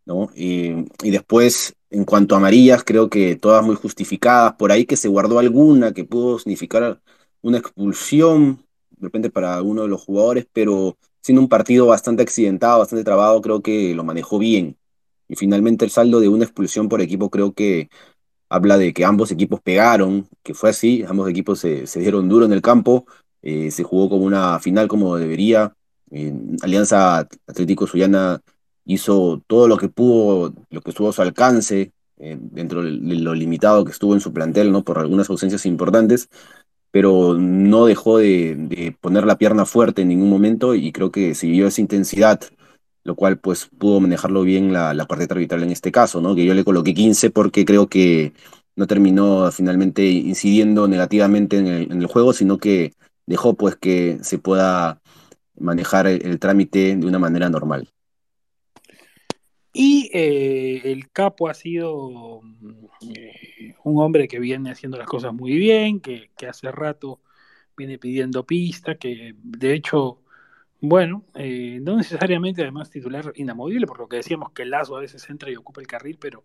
¿no? 0.06 0.30
y 0.34 1.10
después, 1.10 1.74
en 1.90 2.04
cuanto 2.04 2.34
a 2.34 2.38
amarillas, 2.38 2.84
creo 2.84 3.10
que 3.10 3.36
todas 3.36 3.64
muy 3.64 3.76
justificadas, 3.76 4.54
por 4.54 4.72
ahí 4.72 4.86
que 4.86 4.96
se 4.96 5.08
guardó 5.08 5.38
alguna 5.38 5.92
que 5.92 6.04
pudo 6.04 6.38
significar 6.38 7.00
una 7.42 7.58
expulsión, 7.58 8.64
de 8.90 9.06
repente 9.06 9.30
para 9.30 9.62
uno 9.62 9.82
de 9.82 9.88
los 9.88 10.02
jugadores, 10.02 10.46
pero 10.52 10.96
siendo 11.20 11.42
un 11.42 11.48
partido 11.48 11.86
bastante 11.86 12.22
accidentado, 12.22 12.78
bastante 12.78 13.04
trabado, 13.04 13.40
creo 13.42 13.62
que 13.62 13.94
lo 13.94 14.04
manejó 14.04 14.38
bien. 14.38 14.76
Y 15.28 15.36
finalmente 15.36 15.84
el 15.84 15.90
saldo 15.90 16.20
de 16.20 16.28
una 16.28 16.44
expulsión 16.44 16.88
por 16.88 17.00
equipo 17.00 17.30
creo 17.30 17.52
que 17.52 17.88
habla 18.48 18.78
de 18.78 18.92
que 18.92 19.04
ambos 19.04 19.30
equipos 19.30 19.60
pegaron, 19.60 20.26
que 20.42 20.54
fue 20.54 20.70
así, 20.70 21.04
ambos 21.06 21.28
equipos 21.28 21.60
se, 21.60 21.84
dieron 22.00 22.28
duro 22.28 22.46
en 22.46 22.52
el 22.52 22.62
campo, 22.62 23.06
eh, 23.42 23.70
se 23.70 23.84
jugó 23.84 24.08
como 24.08 24.24
una 24.24 24.58
final 24.60 24.88
como 24.88 25.16
debería. 25.16 25.74
Alianza 26.62 27.18
Atlético 27.46 27.86
Suyana 27.86 28.40
hizo 28.86 29.42
todo 29.46 29.68
lo 29.68 29.76
que 29.76 29.88
pudo, 29.90 30.54
lo 30.70 30.80
que 30.80 30.90
estuvo 30.90 31.10
a 31.10 31.12
su 31.12 31.20
alcance, 31.22 31.92
eh, 32.16 32.38
dentro 32.40 32.82
de 32.82 32.90
lo 32.90 33.34
limitado 33.34 33.84
que 33.84 33.92
estuvo 33.92 34.14
en 34.14 34.20
su 34.20 34.32
plantel, 34.32 34.72
¿no? 34.72 34.82
Por 34.82 34.98
algunas 34.98 35.28
ausencias 35.28 35.66
importantes, 35.66 36.30
pero 36.90 37.34
no 37.34 37.84
dejó 37.86 38.18
de, 38.18 38.56
de 38.56 38.96
poner 38.98 39.26
la 39.26 39.36
pierna 39.38 39.66
fuerte 39.66 40.02
en 40.02 40.08
ningún 40.08 40.30
momento 40.30 40.74
y 40.74 40.90
creo 40.90 41.12
que 41.12 41.34
siguió 41.34 41.66
esa 41.66 41.82
intensidad 41.82 42.40
lo 43.08 43.14
cual 43.14 43.38
pues 43.38 43.70
pudo 43.78 44.00
manejarlo 44.00 44.42
bien 44.42 44.70
la, 44.70 44.92
la 44.92 45.06
cuarteta 45.06 45.32
arbitral 45.32 45.62
en 45.62 45.70
este 45.70 45.90
caso, 45.90 46.20
¿no? 46.20 46.34
Que 46.34 46.44
yo 46.44 46.52
le 46.52 46.62
coloqué 46.62 46.92
15 46.92 47.30
porque 47.30 47.64
creo 47.64 47.88
que 47.88 48.34
no 48.76 48.86
terminó 48.86 49.50
finalmente 49.50 50.04
incidiendo 50.04 50.86
negativamente 50.86 51.56
en 51.56 51.66
el, 51.66 52.06
juego, 52.06 52.34
sino 52.34 52.58
que 52.58 52.92
dejó 53.24 53.54
pues 53.54 53.76
que 53.76 54.18
se 54.20 54.38
pueda 54.38 55.00
manejar 55.56 56.06
el, 56.06 56.38
trámite 56.38 56.96
de 56.96 57.06
una 57.06 57.18
manera 57.18 57.48
normal. 57.48 57.88
Y 59.72 60.10
eh, 60.12 60.82
el 60.84 61.10
capo 61.10 61.48
ha 61.48 61.54
sido 61.54 62.42
eh, 63.16 63.74
un 63.84 64.02
hombre 64.02 64.28
que 64.28 64.38
viene 64.38 64.70
haciendo 64.70 64.98
las 64.98 65.06
cosas 65.06 65.32
muy 65.32 65.56
bien, 65.56 66.00
que 66.00 66.28
hace 66.46 66.70
rato 66.70 67.22
viene 67.74 67.96
pidiendo 67.98 68.44
pista, 68.44 68.96
que 68.96 69.34
de 69.42 69.72
hecho 69.72 70.20
bueno, 70.80 71.24
eh, 71.34 71.80
no 71.82 71.96
necesariamente 71.96 72.62
además 72.62 72.90
titular 72.90 73.32
inamovible, 73.34 73.86
por 73.86 73.98
lo 73.98 74.08
que 74.08 74.16
decíamos 74.16 74.52
que 74.52 74.64
Lazo 74.64 74.96
a 74.96 75.00
veces 75.00 75.28
entra 75.28 75.50
y 75.50 75.56
ocupa 75.56 75.80
el 75.80 75.86
carril, 75.86 76.18
pero, 76.20 76.44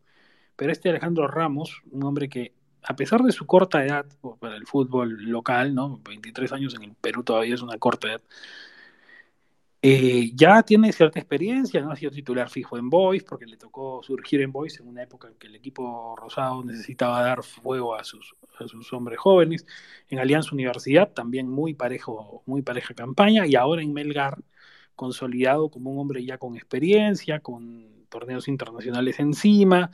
pero 0.56 0.72
este 0.72 0.89
Alejandro 0.89 1.28
Ramos, 1.28 1.82
un 1.91 2.04
hombre 2.04 2.30
que 2.30 2.54
a 2.84 2.96
pesar 2.96 3.22
de 3.22 3.32
su 3.32 3.46
corta 3.46 3.86
edad 3.86 4.06
para 4.39 4.56
el 4.56 4.65
fútbol 4.65 5.24
local, 5.24 5.74
¿no? 5.74 6.02
23 6.04 6.52
años 6.54 6.76
en 6.76 6.84
el 6.84 6.96
Perú 6.96 7.24
todavía 7.24 7.56
es 7.56 7.62
una 7.62 7.78
corta 7.78 8.10
edad, 8.10 8.22
eh, 9.86 10.32
ya 10.34 10.63
tiene 10.63 10.93
cierta 10.93 11.19
experiencia, 11.19 11.82
¿no? 11.82 11.91
Ha 11.91 11.98
sido 11.98 12.10
titular 12.10 12.50
fijo 12.50 12.78
en 12.78 12.89
Boys, 12.89 13.26
porque 13.26 13.46
le 13.46 13.58
tocó 13.58 14.02
surgir 14.02 14.39
en 14.39 14.54
Boys 14.54 14.80
en 14.80 14.88
una 14.88 15.04
época 15.04 15.28
en 15.28 15.36
que 15.36 15.48
el 15.48 15.56
equipo 15.56 16.15
rosado 16.15 16.63
necesitaba 16.63 17.22
dar 17.22 17.43
fuego 17.43 17.93
a 17.93 18.06
sus, 18.06 18.34
a 18.60 18.65
sus 18.65 18.93
hombres 18.93 19.19
jóvenes. 19.19 19.65
En 20.08 20.19
Alianza 20.19 20.52
Universidad 20.54 21.12
también 21.12 21.50
muy 21.50 21.74
parejo, 21.74 22.43
muy 22.46 22.62
pareja 22.62 22.93
campaña, 22.93 23.46
y 23.46 23.56
ahora 23.56 23.82
en 23.82 23.91
Melgar, 23.91 24.38
consolidado 24.96 25.69
como 25.69 25.91
un 25.91 26.00
hombre 26.00 26.24
ya 26.24 26.38
con 26.38 26.56
experiencia, 26.56 27.41
con 27.41 28.06
torneos 28.08 28.48
internacionales 28.48 29.19
encima, 29.19 29.91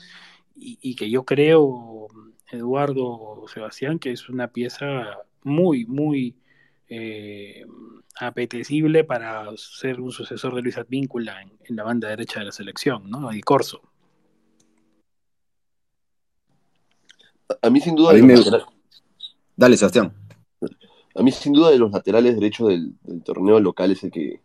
y, 0.56 0.78
y 0.84 0.95
que 0.95 1.10
yo 1.10 1.25
creo, 1.25 2.10
Eduardo 2.52 3.45
Sebastián, 3.47 3.97
que 3.97 4.12
es 4.12 4.30
una 4.30 4.49
pieza 4.49 5.17
muy, 5.41 5.86
muy 5.86 6.36
eh, 6.89 7.65
apetecible 8.19 9.04
para 9.04 9.45
ser 9.56 10.02
un 10.02 10.12
sucesor 10.12 10.56
de 10.56 10.62
Luis 10.62 10.78
Advíncula 10.78 11.41
en, 11.41 11.75
la 11.75 11.84
banda 11.84 12.10
derecha 12.10 12.39
de 12.39 12.47
la 12.47 12.52
selección, 12.52 13.10
¿no? 13.10 13.32
Y 13.34 13.41
Corso. 13.41 13.82
A 17.62 17.69
mí 17.69 17.80
sin 17.80 17.95
duda... 17.95 18.13
Dale, 19.56 19.78
Sebastián. 19.78 20.13
A 21.15 21.21
mí 21.21 21.32
sin 21.32 21.54
duda 21.54 21.69
de 21.69 21.78
los 21.78 21.91
laterales 21.91 22.36
derechos 22.36 22.69
del, 22.69 22.93
torneo 23.23 23.60
local 23.60 23.91
es 23.91 24.04
el 24.04 24.12
que, 24.12 24.41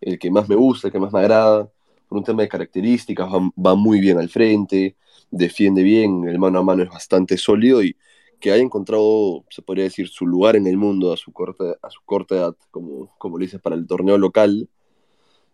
el 0.00 0.18
que 0.18 0.30
más 0.30 0.48
me 0.48 0.54
gusta, 0.54 0.88
el 0.88 0.92
que 0.92 1.00
más 1.00 1.12
me 1.12 1.20
agrada, 1.20 1.68
por 2.08 2.18
un 2.18 2.24
tema 2.24 2.42
de 2.42 2.48
características, 2.48 3.28
va, 3.30 3.74
muy 3.74 4.00
bien 4.00 4.18
al 4.18 4.28
frente, 4.28 4.96
defiende 5.30 5.82
bien, 5.82 6.26
el 6.26 6.38
mano 6.38 6.60
a 6.60 6.62
mano 6.62 6.82
es 6.82 6.88
bastante 6.88 7.36
sólido 7.36 7.82
y 7.82 7.96
que 8.40 8.52
haya 8.52 8.62
encontrado, 8.62 9.44
se 9.50 9.62
podría 9.62 9.84
decir, 9.84 10.08
su 10.08 10.26
lugar 10.26 10.56
en 10.56 10.66
el 10.66 10.76
mundo 10.76 11.12
a 11.12 11.16
su 11.16 11.32
corta, 11.32 11.76
a 11.82 11.90
su 11.90 12.00
corta 12.04 12.36
edad, 12.36 12.56
como, 12.70 13.14
como 13.18 13.38
lo 13.38 13.42
dices, 13.42 13.60
para 13.60 13.76
el 13.76 13.86
torneo 13.86 14.18
local 14.18 14.68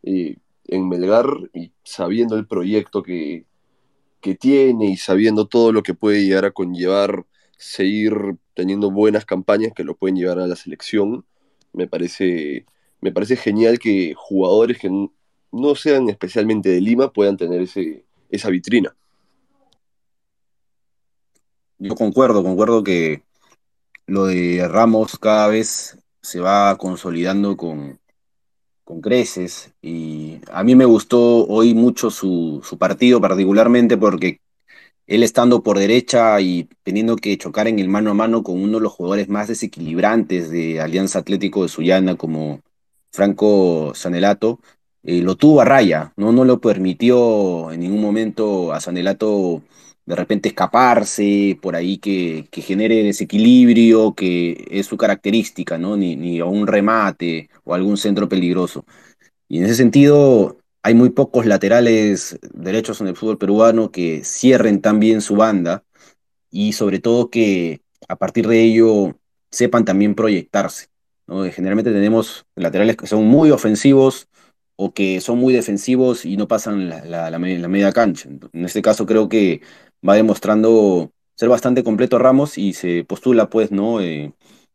eh, 0.02 0.36
en 0.66 0.88
Melgar 0.88 1.26
y 1.52 1.72
sabiendo 1.82 2.36
el 2.36 2.46
proyecto 2.46 3.02
que, 3.02 3.46
que 4.20 4.34
tiene 4.34 4.86
y 4.86 4.96
sabiendo 4.96 5.46
todo 5.46 5.72
lo 5.72 5.82
que 5.82 5.94
puede 5.94 6.24
llegar 6.24 6.44
a 6.44 6.50
conllevar 6.50 7.26
seguir 7.56 8.14
teniendo 8.54 8.90
buenas 8.90 9.24
campañas 9.24 9.72
que 9.74 9.84
lo 9.84 9.96
pueden 9.96 10.16
llevar 10.16 10.38
a 10.38 10.46
la 10.46 10.56
selección, 10.56 11.24
me 11.72 11.86
parece, 11.86 12.66
me 13.00 13.12
parece 13.12 13.36
genial 13.36 13.78
que 13.78 14.14
jugadores 14.16 14.78
que 14.78 14.90
no 15.52 15.74
sean 15.74 16.08
especialmente 16.08 16.68
de 16.68 16.80
Lima 16.80 17.12
puedan 17.12 17.36
tener 17.36 17.62
ese, 17.62 18.04
esa 18.30 18.50
vitrina. 18.50 18.94
Yo 21.78 21.94
concuerdo, 21.94 22.42
concuerdo 22.42 22.84
que 22.84 23.22
lo 24.06 24.26
de 24.26 24.66
Ramos 24.68 25.18
cada 25.18 25.48
vez 25.48 25.98
se 26.22 26.40
va 26.40 26.76
consolidando 26.78 27.56
con, 27.56 27.98
con 28.84 29.00
creces 29.00 29.72
y 29.82 30.40
a 30.52 30.62
mí 30.62 30.74
me 30.74 30.84
gustó 30.84 31.46
hoy 31.46 31.74
mucho 31.74 32.10
su, 32.10 32.60
su 32.64 32.78
partido 32.78 33.20
particularmente 33.20 33.96
porque 33.96 34.40
él 35.06 35.22
estando 35.22 35.62
por 35.62 35.78
derecha 35.78 36.40
y 36.40 36.68
teniendo 36.82 37.16
que 37.16 37.36
chocar 37.36 37.68
en 37.68 37.78
el 37.78 37.88
mano 37.88 38.10
a 38.10 38.14
mano 38.14 38.42
con 38.42 38.62
uno 38.62 38.78
de 38.78 38.84
los 38.84 38.92
jugadores 38.92 39.28
más 39.28 39.48
desequilibrantes 39.48 40.50
de 40.50 40.80
Alianza 40.80 41.18
Atlético 41.18 41.62
de 41.62 41.68
Sullana 41.68 42.16
como 42.16 42.60
Franco 43.12 43.92
Sanelato, 43.94 44.60
eh, 45.02 45.20
lo 45.20 45.36
tuvo 45.36 45.60
a 45.60 45.64
raya, 45.64 46.12
¿no? 46.16 46.32
no 46.32 46.44
lo 46.44 46.60
permitió 46.60 47.70
en 47.72 47.80
ningún 47.80 48.00
momento 48.00 48.72
a 48.72 48.80
Sanelato 48.80 49.62
de 50.06 50.16
repente 50.16 50.48
escaparse, 50.50 51.58
por 51.62 51.76
ahí 51.76 51.98
que, 51.98 52.46
que 52.50 52.62
genere 52.62 53.02
desequilibrio, 53.02 54.14
que 54.14 54.66
es 54.70 54.86
su 54.86 54.96
característica, 54.96 55.78
¿no? 55.78 55.96
Ni, 55.96 56.16
ni 56.16 56.40
a 56.40 56.44
un 56.46 56.66
remate 56.66 57.48
o 57.64 57.74
algún 57.74 57.96
centro 57.96 58.28
peligroso. 58.28 58.84
Y 59.48 59.58
en 59.58 59.64
ese 59.64 59.76
sentido, 59.76 60.58
hay 60.82 60.94
muy 60.94 61.10
pocos 61.10 61.46
laterales 61.46 62.38
derechos 62.52 63.00
en 63.00 63.08
el 63.08 63.16
fútbol 63.16 63.38
peruano 63.38 63.90
que 63.90 64.22
cierren 64.24 64.80
tan 64.80 65.00
bien 65.00 65.20
su 65.22 65.36
banda 65.36 65.84
y 66.50 66.72
sobre 66.74 67.00
todo 67.00 67.30
que 67.30 67.80
a 68.08 68.16
partir 68.16 68.48
de 68.48 68.62
ello 68.62 69.16
sepan 69.50 69.84
también 69.84 70.14
proyectarse. 70.14 70.88
¿no? 71.26 71.44
Generalmente 71.50 71.92
tenemos 71.92 72.46
laterales 72.54 72.96
que 72.96 73.06
son 73.06 73.24
muy 73.26 73.50
ofensivos 73.50 74.28
o 74.76 74.92
que 74.92 75.20
son 75.20 75.38
muy 75.38 75.54
defensivos 75.54 76.24
y 76.24 76.36
no 76.36 76.48
pasan 76.48 76.88
la, 76.88 77.30
la 77.30 77.38
media 77.38 77.92
cancha. 77.92 78.28
En 78.28 78.64
este 78.64 78.82
caso 78.82 79.06
creo 79.06 79.28
que 79.28 79.62
va 80.06 80.14
demostrando 80.14 81.10
ser 81.34 81.48
bastante 81.48 81.82
completo 81.82 82.18
Ramos 82.18 82.58
y 82.58 82.74
se 82.74 83.04
postula 83.04 83.48
pues, 83.48 83.70
¿no? 83.72 84.00
Eh, 84.00 84.32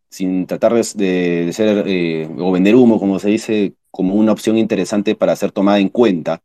sin 0.10 0.48
tratar 0.48 0.74
de, 0.74 1.46
de 1.46 1.54
ser 1.54 1.84
eh, 1.88 2.28
o 2.38 2.52
vender 2.52 2.76
humo, 2.76 3.00
como 3.00 3.20
se 3.20 3.30
dice, 3.30 3.74
como 3.92 4.15
una 4.15 4.32
opción 4.32 4.58
interesante 4.58 5.15
para 5.15 5.36
ser 5.36 5.52
tomada 5.52 5.80
en 5.80 5.89
cuenta. 5.89 6.42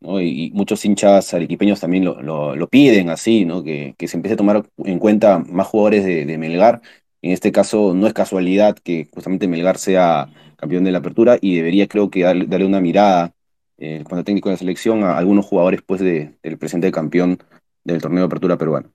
¿no? 0.00 0.20
Y, 0.20 0.46
y, 0.46 0.50
muchos 0.52 0.84
hinchas 0.84 1.34
arequipeños 1.34 1.80
también 1.80 2.04
lo, 2.04 2.20
lo, 2.22 2.56
lo 2.56 2.68
piden 2.68 3.10
así, 3.10 3.44
¿no? 3.44 3.62
que, 3.62 3.94
que, 3.98 4.08
se 4.08 4.16
empiece 4.16 4.34
a 4.34 4.36
tomar 4.36 4.64
en 4.78 4.98
cuenta 4.98 5.38
más 5.38 5.66
jugadores 5.66 6.04
de, 6.04 6.24
de, 6.24 6.38
Melgar. 6.38 6.82
En 7.22 7.32
este 7.32 7.52
caso 7.52 7.94
no 7.94 8.06
es 8.06 8.12
casualidad 8.12 8.76
que 8.76 9.08
justamente 9.12 9.48
Melgar 9.48 9.78
sea 9.78 10.28
campeón 10.56 10.84
de 10.84 10.92
la 10.92 10.98
apertura 10.98 11.38
y 11.40 11.56
debería 11.56 11.88
creo 11.88 12.10
que 12.10 12.22
darle, 12.22 12.66
una 12.66 12.80
mirada 12.80 13.34
eh, 13.78 14.04
cuando 14.08 14.24
técnico 14.24 14.48
de 14.48 14.54
la 14.54 14.58
selección 14.58 15.04
a 15.04 15.18
algunos 15.18 15.46
jugadores 15.46 15.80
pues, 15.84 16.00
de, 16.00 16.36
del 16.42 16.58
presente 16.58 16.90
campeón 16.92 17.38
del 17.84 18.00
torneo 18.02 18.22
de 18.22 18.26
apertura 18.26 18.58
peruano. 18.58 18.92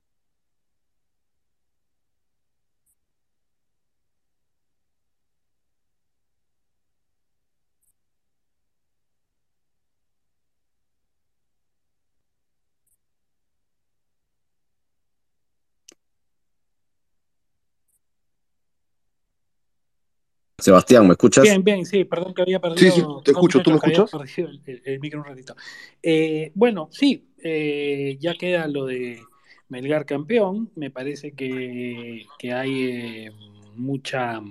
Sebastián, 20.60 21.08
¿me 21.08 21.14
escuchas? 21.14 21.44
Bien, 21.44 21.64
bien, 21.64 21.86
sí, 21.86 22.04
perdón 22.04 22.34
que 22.34 22.42
había 22.42 22.60
perdido. 22.60 22.80
Sí, 22.80 22.92
sí, 22.92 23.08
te 23.24 23.32
escucho, 23.32 23.62
¿tú 23.62 23.70
me 23.72 23.78
escuchas? 23.78 24.12
El, 24.38 24.62
el, 24.66 24.82
el, 24.84 25.00
micro 25.00 25.20
un 25.20 25.26
ratito. 25.26 25.56
Eh, 26.04 26.52
bueno, 26.54 26.90
sí, 26.92 27.29
eh, 27.44 28.18
ya 28.20 28.34
queda 28.36 28.68
lo 28.68 28.86
de 28.86 29.22
Melgar 29.70 30.06
campeón. 30.06 30.72
Me 30.76 30.92
parece 30.92 31.34
que, 31.34 32.26
que 32.38 32.54
hay 32.54 32.84
eh, 32.84 33.32
mucha 33.76 34.42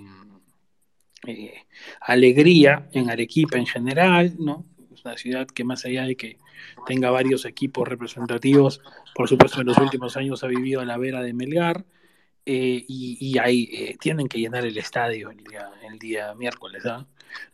eh, 1.26 1.54
alegría 2.00 2.88
en 2.92 3.10
Arequipa 3.10 3.58
en 3.58 3.66
general, 3.66 4.34
¿no? 4.38 4.64
Es 4.92 5.04
una 5.04 5.16
ciudad 5.16 5.46
que 5.46 5.64
más 5.64 5.84
allá 5.84 6.04
de 6.04 6.16
que 6.16 6.38
tenga 6.86 7.10
varios 7.10 7.44
equipos 7.44 7.86
representativos, 7.86 8.80
por 9.14 9.28
supuesto 9.28 9.60
en 9.60 9.66
los 9.66 9.78
últimos 9.78 10.16
años 10.16 10.42
ha 10.42 10.48
vivido 10.48 10.80
a 10.80 10.84
la 10.84 10.96
vera 10.96 11.22
de 11.22 11.34
Melgar. 11.34 11.84
Eh, 12.50 12.82
y, 12.88 13.18
y, 13.20 13.38
ahí 13.38 13.68
eh, 13.70 13.96
tienen 14.00 14.26
que 14.26 14.38
llenar 14.38 14.64
el 14.64 14.78
estadio 14.78 15.30
el 15.30 15.44
día, 15.44 15.70
el 15.86 15.98
día 15.98 16.34
miércoles. 16.34 16.82
¿eh? 16.86 17.04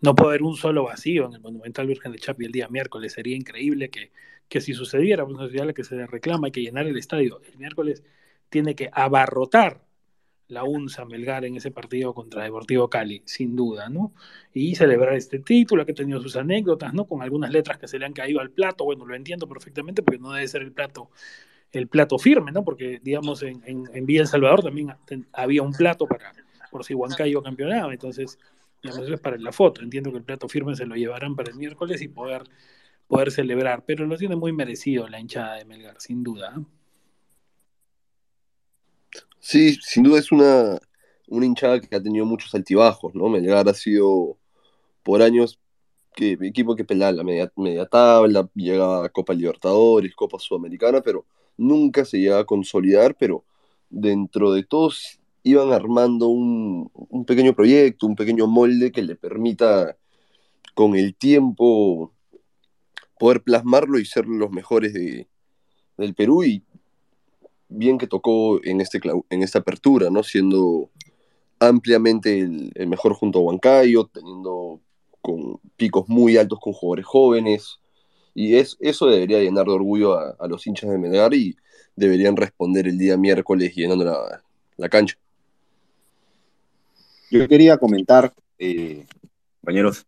No 0.01 0.14
puede 0.14 0.31
haber 0.31 0.44
un 0.44 0.55
solo 0.57 0.85
vacío 0.85 1.27
en 1.27 1.35
el 1.35 1.40
Monumental 1.40 1.88
Virgen 1.88 2.12
de 2.12 2.18
Chapi 2.18 2.44
el 2.44 2.53
día 2.53 2.68
miércoles. 2.68 3.12
Sería 3.12 3.35
increíble 3.35 3.90
que, 3.90 4.12
que 4.48 4.61
si 4.61 4.74
sucediera, 4.74 5.24
una 5.24 5.48
ciudad 5.48 5.64
a 5.64 5.66
la 5.66 5.72
que 5.72 5.85
se 5.85 6.07
reclama, 6.07 6.46
hay 6.46 6.52
que 6.52 6.62
llenar 6.62 6.87
el 6.87 6.96
estadio. 6.96 7.40
El 7.50 7.59
miércoles 7.59 8.04
tiene 8.48 8.74
que 8.74 8.90
abarrotar 8.92 9.85
la 10.48 10.64
UNSA 10.64 11.04
Melgar 11.07 11.44
en 11.44 11.57
ese 11.57 11.70
partido 11.70 12.14
contra 12.14 12.44
Deportivo 12.44 12.88
Cali, 12.88 13.22
sin 13.24 13.57
duda, 13.57 13.88
¿no? 13.88 14.12
Y 14.52 14.74
celebrar 14.74 15.14
este 15.14 15.38
título, 15.38 15.87
que 15.87 15.92
ha 15.92 15.94
tenido 15.94 16.20
sus 16.20 16.37
anécdotas, 16.37 16.92
¿no? 16.92 17.07
Con 17.07 17.22
algunas 17.22 17.50
letras 17.50 17.78
que 17.78 17.88
se 17.88 17.98
le 17.98 18.07
han 18.07 18.12
caído 18.12 18.40
al 18.40 18.50
plato, 18.50 18.85
bueno, 18.85 19.07
lo 19.07 19.14
entiendo 19.14 19.48
perfectamente 19.48 20.02
porque 20.02 20.20
no 20.20 20.33
debe 20.33 20.46
ser 20.48 20.62
el 20.62 20.72
plato 20.72 21.11
el 21.72 21.88
plato 21.88 22.18
firme, 22.18 22.52
¿no? 22.52 22.64
Porque, 22.64 23.00
digamos, 23.02 23.42
en, 23.42 23.62
en, 23.66 23.88
en 23.92 24.07
Villa 24.07 24.22
El 24.22 24.28
Salvador 24.28 24.62
también 24.62 24.94
había 25.33 25.62
un 25.62 25.72
plato 25.72 26.07
para, 26.07 26.33
por 26.70 26.85
si 26.85 26.94
Huancayo 26.94 27.42
campeonaba, 27.42 27.92
entonces, 27.92 28.38
digamos, 28.83 29.04
eso 29.04 29.14
es 29.14 29.20
para 29.20 29.37
la 29.38 29.52
foto. 29.52 29.83
Entiendo 29.83 30.12
que 30.12 30.18
el 30.18 30.24
plato 30.24 30.48
firme 30.48 30.76
se 30.76 30.87
lo 30.87 30.94
llevarán 30.94 31.35
para 31.35 31.50
el 31.50 31.57
miércoles 31.57 32.00
y 32.02 32.09
poder, 32.09 32.44
poder 33.06 33.30
celebrar, 33.30 33.84
pero 33.86 34.06
lo 34.06 34.16
tiene 34.16 34.36
muy 34.36 34.52
merecido 34.52 35.08
la 35.08 35.20
hinchada 35.20 35.56
de 35.56 35.64
Melgar, 35.64 36.00
sin 36.00 36.22
duda. 36.22 36.62
Sí, 39.40 39.76
sin 39.82 40.04
duda 40.04 40.18
es 40.18 40.32
una, 40.32 40.78
una 41.28 41.46
hinchada 41.46 41.80
que 41.80 41.94
ha 41.94 42.02
tenido 42.02 42.24
muchos 42.24 42.54
altibajos, 42.54 43.14
¿no? 43.14 43.28
Melgar 43.28 43.68
ha 43.68 43.74
sido 43.74 44.38
por 45.02 45.22
años 45.22 45.60
que 46.14 46.38
equipo 46.42 46.76
que 46.76 46.84
pelaba 46.84 47.12
la 47.12 47.24
media, 47.24 47.86
tabla, 47.86 48.48
llegaba 48.54 49.04
a 49.04 49.08
Copa 49.10 49.34
Libertadores, 49.34 50.14
Copa 50.14 50.38
Sudamericana, 50.38 51.02
pero 51.02 51.26
nunca 51.56 52.04
se 52.04 52.18
llegaba 52.18 52.42
a 52.42 52.46
consolidar, 52.46 53.16
pero 53.18 53.44
dentro 53.90 54.52
de 54.52 54.64
todos 54.64 55.20
iban 55.42 55.72
armando 55.72 56.28
un, 56.28 56.90
un, 56.94 57.24
pequeño 57.26 57.54
proyecto, 57.54 58.06
un 58.06 58.16
pequeño 58.16 58.46
molde 58.46 58.92
que 58.92 59.02
le 59.02 59.16
permita 59.16 59.96
con 60.74 60.94
el 60.96 61.14
tiempo 61.16 62.13
poder 63.18 63.42
plasmarlo 63.42 63.98
y 63.98 64.05
ser 64.05 64.27
los 64.27 64.50
mejores 64.50 64.92
de, 64.92 65.29
del 65.96 66.14
Perú 66.14 66.44
y 66.44 66.62
bien 67.68 67.98
que 67.98 68.07
tocó 68.07 68.62
en, 68.64 68.81
este, 68.81 69.00
en 69.31 69.42
esta 69.42 69.61
apertura, 69.61 70.11
¿no? 70.11 70.22
Siendo 70.22 70.90
ampliamente 71.59 72.40
el, 72.40 72.87
mejor 72.87 73.14
junto 73.14 73.38
a 73.38 73.42
Huancayo, 73.42 74.07
teniendo 74.07 74.81
con 75.20 75.59
picos 75.77 76.09
muy 76.09 76.37
altos 76.37 76.59
con 76.61 76.72
jugadores 76.72 77.07
jóvenes, 77.07 77.81
y 78.35 78.57
es, 78.57 78.77
eso 78.81 79.07
debería 79.07 79.40
llenar 79.40 79.66
de 79.66 79.72
orgullo 79.72 80.18
a, 80.18 80.37
a, 80.38 80.46
los 80.46 80.66
hinchas 80.66 80.90
de 80.90 80.98
Melgar 80.98 81.33
y 81.35 81.57
deberían 81.96 82.37
responder 82.37 82.88
el 82.88 82.98
día 82.98 83.16
miércoles 83.16 83.74
llenando 83.74 84.05
la, 84.05 84.42
la 84.77 84.88
cancha. 84.88 85.16
Yo 87.31 87.48
quería 87.48 87.79
comentar, 87.79 88.33
eh, 88.59 89.07
compañeros, 89.61 90.07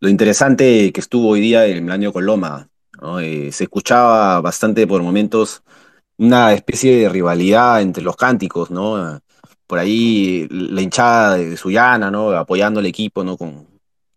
lo 0.00 0.08
interesante 0.08 0.92
que 0.92 1.00
estuvo 1.00 1.28
hoy 1.28 1.40
día 1.40 1.66
el 1.66 1.90
año 1.90 2.12
con 2.12 2.26
Loma. 2.26 2.68
¿no? 3.00 3.20
Eh, 3.20 3.52
se 3.52 3.64
escuchaba 3.64 4.40
bastante 4.40 4.86
por 4.86 5.02
momentos 5.02 5.62
una 6.18 6.52
especie 6.52 6.96
de 6.96 7.08
rivalidad 7.08 7.80
entre 7.80 8.02
los 8.02 8.16
cánticos, 8.16 8.70
¿no? 8.70 9.20
Por 9.66 9.78
ahí 9.78 10.48
la 10.50 10.82
hinchada 10.82 11.36
de 11.36 11.56
Sullana, 11.56 12.10
¿no? 12.10 12.30
Apoyando 12.30 12.80
al 12.80 12.86
equipo, 12.86 13.22
¿no? 13.22 13.36
Con, 13.36 13.66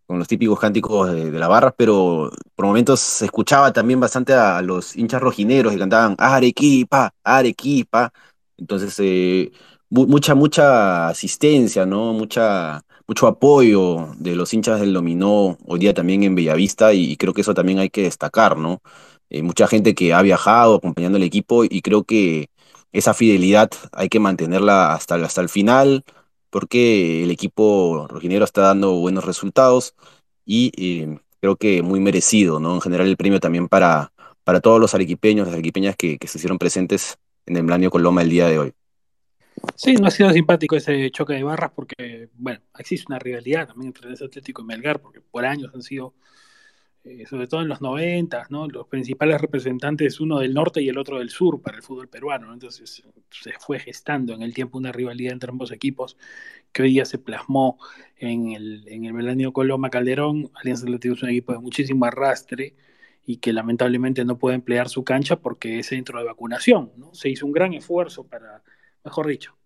con 0.07 0.19
los 0.19 0.27
típicos 0.27 0.59
cánticos 0.59 1.11
de, 1.13 1.31
la 1.31 1.47
barra, 1.47 1.71
pero 1.71 2.31
por 2.55 2.65
momentos 2.65 2.99
se 2.99 3.25
escuchaba 3.25 3.71
también 3.71 3.99
bastante 3.99 4.33
a, 4.33 4.57
a 4.57 4.61
los 4.61 4.95
hinchas 4.95 5.21
rojineros 5.21 5.73
que 5.73 5.79
cantaban 5.79 6.15
Arequipa, 6.17 7.13
Arequipa. 7.23 8.11
Entonces, 8.57 8.95
eh, 8.99 9.51
mucha, 9.89 10.35
mucha 10.35 11.09
asistencia, 11.09 11.85
¿no? 11.85 12.13
Mucha, 12.13 12.83
mucho 13.11 13.27
apoyo 13.27 14.07
de 14.17 14.35
los 14.35 14.53
hinchas 14.53 14.79
del 14.79 14.93
Dominó 14.93 15.57
hoy 15.65 15.79
día 15.79 15.93
también 15.93 16.23
en 16.23 16.35
Bellavista 16.35 16.93
y, 16.93 17.11
y 17.11 17.17
creo 17.17 17.33
que 17.33 17.41
eso 17.41 17.53
también 17.53 17.79
hay 17.79 17.89
que 17.89 18.03
destacar, 18.03 18.57
¿no? 18.57 18.81
eh, 19.31 19.43
mucha 19.43 19.67
gente 19.67 19.95
que 19.95 20.13
ha 20.13 20.21
viajado 20.21 20.75
acompañando 20.75 21.17
al 21.17 21.23
equipo 21.23 21.63
y 21.63 21.81
creo 21.81 22.03
que 22.03 22.49
esa 22.91 23.13
fidelidad 23.13 23.71
hay 23.93 24.09
que 24.09 24.19
mantenerla 24.19 24.93
hasta, 24.93 25.15
hasta 25.15 25.41
el 25.41 25.49
final 25.49 26.03
porque 26.49 27.23
el 27.23 27.31
equipo 27.31 28.07
rojinegro 28.09 28.45
está 28.45 28.61
dando 28.61 28.93
buenos 28.99 29.25
resultados 29.25 29.95
y 30.45 30.71
eh, 30.77 31.19
creo 31.39 31.55
que 31.55 31.81
muy 31.81 31.99
merecido, 32.01 32.59
¿no? 32.59 32.75
En 32.75 32.81
general 32.81 33.07
el 33.07 33.17
premio 33.17 33.39
también 33.39 33.69
para, 33.69 34.11
para 34.43 34.59
todos 34.61 34.79
los 34.81 34.93
arequipeños, 34.93 35.47
las 35.47 35.53
arequipeñas 35.53 35.95
que, 35.95 36.17
que 36.17 36.27
se 36.27 36.37
hicieron 36.37 36.59
presentes 36.59 37.17
en 37.45 37.55
el 37.57 37.63
Blanio 37.63 37.89
Coloma 37.89 38.21
el 38.21 38.29
día 38.29 38.47
de 38.47 38.59
hoy. 38.59 38.73
Sí, 39.75 39.95
no 39.95 40.07
ha 40.07 40.11
sido 40.11 40.31
simpático 40.31 40.75
ese 40.75 41.09
choque 41.11 41.33
de 41.33 41.43
barras 41.43 41.71
porque, 41.75 42.29
bueno, 42.33 42.61
existe 42.77 43.05
una 43.09 43.19
rivalidad 43.19 43.67
también 43.67 43.87
entre 43.87 44.09
el 44.09 44.13
Atlético 44.13 44.61
y 44.61 44.65
Melgar, 44.65 45.01
porque 45.01 45.21
por 45.21 45.45
años 45.45 45.71
han 45.73 45.81
sido 45.81 46.13
eh, 47.03 47.25
sobre 47.27 47.47
todo 47.47 47.61
en 47.63 47.67
los 47.67 47.81
90, 47.81 48.47
¿no? 48.49 48.67
los 48.67 48.85
principales 48.87 49.41
representantes, 49.41 50.19
uno 50.19 50.37
del 50.37 50.53
norte 50.53 50.83
y 50.83 50.89
el 50.89 50.99
otro 50.99 51.17
del 51.17 51.31
sur 51.31 51.59
para 51.59 51.77
el 51.77 51.83
fútbol 51.83 52.07
peruano. 52.07 52.53
Entonces 52.53 53.03
se 53.31 53.53
fue 53.59 53.79
gestando 53.79 54.33
en 54.33 54.43
el 54.43 54.53
tiempo 54.53 54.77
una 54.77 54.91
rivalidad 54.91 55.33
entre 55.33 55.49
ambos 55.49 55.71
equipos 55.71 56.15
que 56.71 56.83
hoy 56.83 56.91
día 56.91 57.05
se 57.05 57.17
plasmó 57.17 57.79
en 58.17 58.51
el, 58.51 58.87
en 58.87 59.05
el 59.05 59.13
Melanio 59.13 59.51
Coloma 59.51 59.89
Calderón. 59.89 60.51
Alianza 60.53 60.83
Atlético 60.83 61.15
es 61.15 61.23
un 61.23 61.29
equipo 61.29 61.53
de 61.53 61.59
muchísimo 61.59 62.05
arrastre 62.05 62.75
y 63.25 63.37
que 63.37 63.51
lamentablemente 63.51 64.23
no 64.23 64.37
puede 64.37 64.55
emplear 64.55 64.87
su 64.87 65.03
cancha 65.03 65.37
porque 65.37 65.79
es 65.79 65.87
centro 65.87 66.19
de 66.19 66.25
vacunación. 66.25 66.91
¿no? 66.97 67.15
Se 67.15 67.29
hizo 67.29 67.47
un 67.47 67.51
gran 67.51 67.73
esfuerzo 67.73 68.27
para, 68.27 68.61
mejor 69.03 69.27
dicho, 69.27 69.57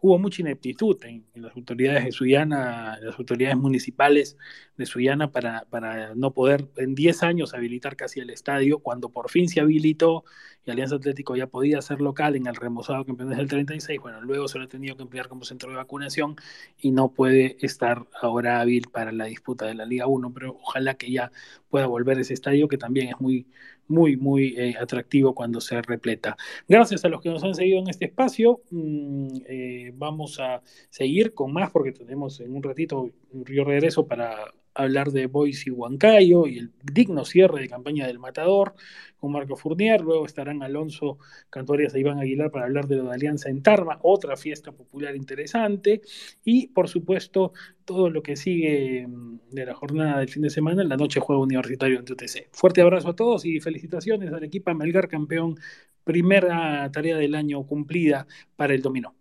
hubo 0.00 0.18
mucha 0.18 0.42
ineptitud 0.42 0.96
en, 1.04 1.24
las 1.34 1.54
autoridades 1.56 2.04
de 2.04 2.12
Suyana, 2.12 2.98
las 3.00 3.18
autoridades 3.18 3.56
municipales 3.56 4.36
de 4.76 4.86
Suyana 4.86 5.30
para, 5.30 5.64
para 5.70 6.14
no 6.14 6.32
poder 6.32 6.68
en 6.76 6.94
10 6.94 7.22
años 7.22 7.54
habilitar 7.54 7.96
casi 7.96 8.20
el 8.20 8.30
estadio, 8.30 8.80
cuando 8.80 9.10
por 9.10 9.30
fin 9.30 9.48
se 9.48 9.60
habilitó 9.60 10.24
y 10.64 10.70
Alianza 10.70 10.96
Atlético 10.96 11.34
ya 11.36 11.46
podía 11.46 11.80
ser 11.82 12.00
local 12.00 12.36
en 12.36 12.46
el 12.46 12.54
remozado 12.54 13.04
campeones 13.04 13.38
del 13.38 13.48
36, 13.48 14.00
bueno, 14.00 14.20
luego 14.20 14.48
se 14.48 14.58
lo 14.58 14.64
ha 14.64 14.68
tenido 14.68 14.96
que 14.96 15.02
emplear 15.02 15.28
como 15.28 15.44
centro 15.44 15.70
de 15.70 15.76
vacunación 15.76 16.36
y 16.78 16.92
no 16.92 17.12
puede 17.12 17.56
estar 17.60 18.06
ahora 18.20 18.60
hábil 18.60 18.88
para 18.92 19.12
la 19.12 19.24
disputa 19.24 19.66
de 19.66 19.74
la 19.74 19.86
Liga 19.86 20.06
1, 20.06 20.32
pero 20.32 20.58
ojalá 20.62 20.94
que 20.94 21.10
ya 21.10 21.32
pueda 21.68 21.86
volver 21.86 22.18
ese 22.18 22.34
estadio 22.34 22.68
que 22.68 22.78
también 22.78 23.08
es 23.08 23.20
muy 23.20 23.46
muy, 23.92 24.16
muy 24.16 24.54
eh, 24.56 24.74
atractivo 24.80 25.34
cuando 25.34 25.60
se 25.60 25.80
repleta. 25.82 26.36
Gracias 26.66 27.04
a 27.04 27.08
los 27.08 27.20
que 27.20 27.30
nos 27.30 27.44
han 27.44 27.54
seguido 27.54 27.78
en 27.78 27.88
este 27.88 28.06
espacio. 28.06 28.62
Mm, 28.70 29.28
eh, 29.46 29.92
vamos 29.94 30.40
a 30.40 30.62
seguir 30.90 31.34
con 31.34 31.52
más 31.52 31.70
porque 31.70 31.92
tenemos 31.92 32.40
en 32.40 32.54
un 32.54 32.62
ratito, 32.62 33.10
yo 33.32 33.64
regreso 33.64 34.06
para 34.06 34.52
hablar 34.74 35.10
de 35.10 35.26
Boise 35.26 35.70
y 35.70 35.72
Huancayo 35.72 36.46
y 36.46 36.58
el 36.58 36.72
digno 36.82 37.24
cierre 37.24 37.60
de 37.60 37.68
campaña 37.68 38.06
del 38.06 38.18
Matador 38.18 38.74
con 39.16 39.32
Marco 39.32 39.56
Fournier. 39.56 40.00
Luego 40.00 40.26
estarán 40.26 40.62
Alonso 40.62 41.18
Cantorias 41.50 41.94
e 41.94 42.00
Iván 42.00 42.18
Aguilar 42.18 42.50
para 42.50 42.66
hablar 42.66 42.88
de 42.88 43.02
de 43.02 43.10
Alianza 43.10 43.48
en 43.48 43.62
Tarma, 43.62 43.98
otra 44.02 44.36
fiesta 44.36 44.72
popular 44.72 45.14
interesante. 45.14 46.02
Y 46.44 46.68
por 46.68 46.88
supuesto, 46.88 47.52
todo 47.84 48.10
lo 48.10 48.22
que 48.22 48.36
sigue 48.36 49.06
mm, 49.06 49.38
de 49.50 49.66
la 49.66 49.74
jornada 49.74 50.18
del 50.18 50.28
fin 50.28 50.42
de 50.42 50.50
semana, 50.50 50.82
en 50.82 50.88
la 50.88 50.96
noche 50.96 51.20
juego 51.20 51.42
universitario 51.42 51.98
en 51.98 52.04
TTC. 52.04 52.48
Fuerte 52.52 52.80
abrazo 52.82 53.10
a 53.10 53.16
todos 53.16 53.44
y 53.44 53.60
felicitaciones 53.60 54.32
al 54.32 54.44
equipo 54.44 54.74
Melgar, 54.74 55.08
campeón. 55.08 55.56
Primera 56.04 56.90
tarea 56.90 57.16
del 57.16 57.34
año 57.34 57.64
cumplida 57.64 58.26
para 58.56 58.74
el 58.74 58.82
dominó. 58.82 59.14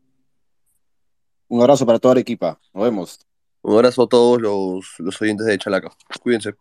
Un 1.47 1.61
abrazo 1.61 1.85
para 1.85 1.99
toda 1.99 2.15
la 2.15 2.21
equipa. 2.21 2.59
Nos 2.73 2.83
vemos. 2.83 3.30
Un 3.63 3.75
abrazo 3.75 4.03
a 4.03 4.07
todos 4.07 4.41
los, 4.41 4.95
los 4.99 5.21
oyentes 5.21 5.45
de 5.47 5.57
Chalaca. 5.57 5.91
Cuídense. 6.23 6.55